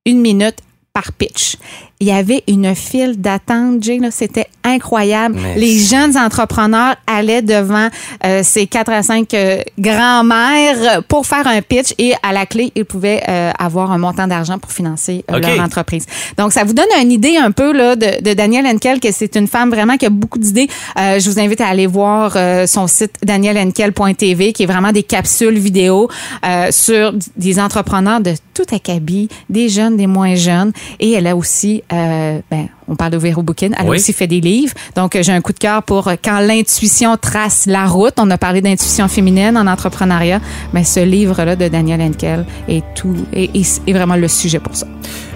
[0.06, 0.56] une minute
[0.94, 1.58] par pitch.
[2.00, 5.38] Il y avait une file d'attente, Jay, là, c'était incroyable.
[5.56, 7.88] Les jeunes entrepreneurs allaient devant
[8.26, 12.72] euh, ces quatre à cinq euh, grands-mères pour faire un pitch et à la clé,
[12.76, 16.06] ils pouvaient euh, avoir un montant d'argent pour financer euh, leur entreprise.
[16.38, 19.36] Donc, ça vous donne une idée un peu là, de, de Danielle Henkel, que c'est
[19.36, 20.68] une femme vraiment qui a beaucoup d'idées.
[21.00, 25.04] Euh, je vous invite à aller voir euh, son site danielhenkel.tv, qui est vraiment des
[25.04, 26.10] capsules vidéo
[26.46, 30.72] euh, sur des entrepreneurs de tout acabit, des jeunes, des moins jeunes.
[31.00, 33.98] Et elle a aussi, euh, ben, on parle de Véro Bouquin, elle Oui.
[33.98, 34.74] aussi fait des livres.
[34.96, 38.14] Donc, euh, j'ai un coup de cœur pour euh, quand l'intuition trace la route.
[38.18, 40.40] On a parlé d'intuition féminine en entrepreneuriat.
[40.74, 44.76] Mais ce livre-là de Daniel Henkel est tout, est, est- est vraiment le sujet pour
[44.76, 44.86] ça.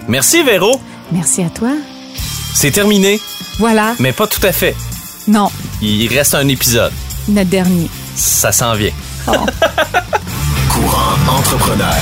[0.08, 0.80] Merci, Véro.
[1.12, 1.70] Merci à toi.
[2.54, 3.20] C'est terminé,
[3.58, 3.94] Voilà.
[3.98, 4.74] mais pas tout à fait.
[5.26, 5.50] Non,
[5.82, 6.92] Il reste un épisode.
[7.28, 7.88] notre dernier.
[8.14, 8.90] Ça s'en vient.
[10.70, 11.94] Courant entrepreneur.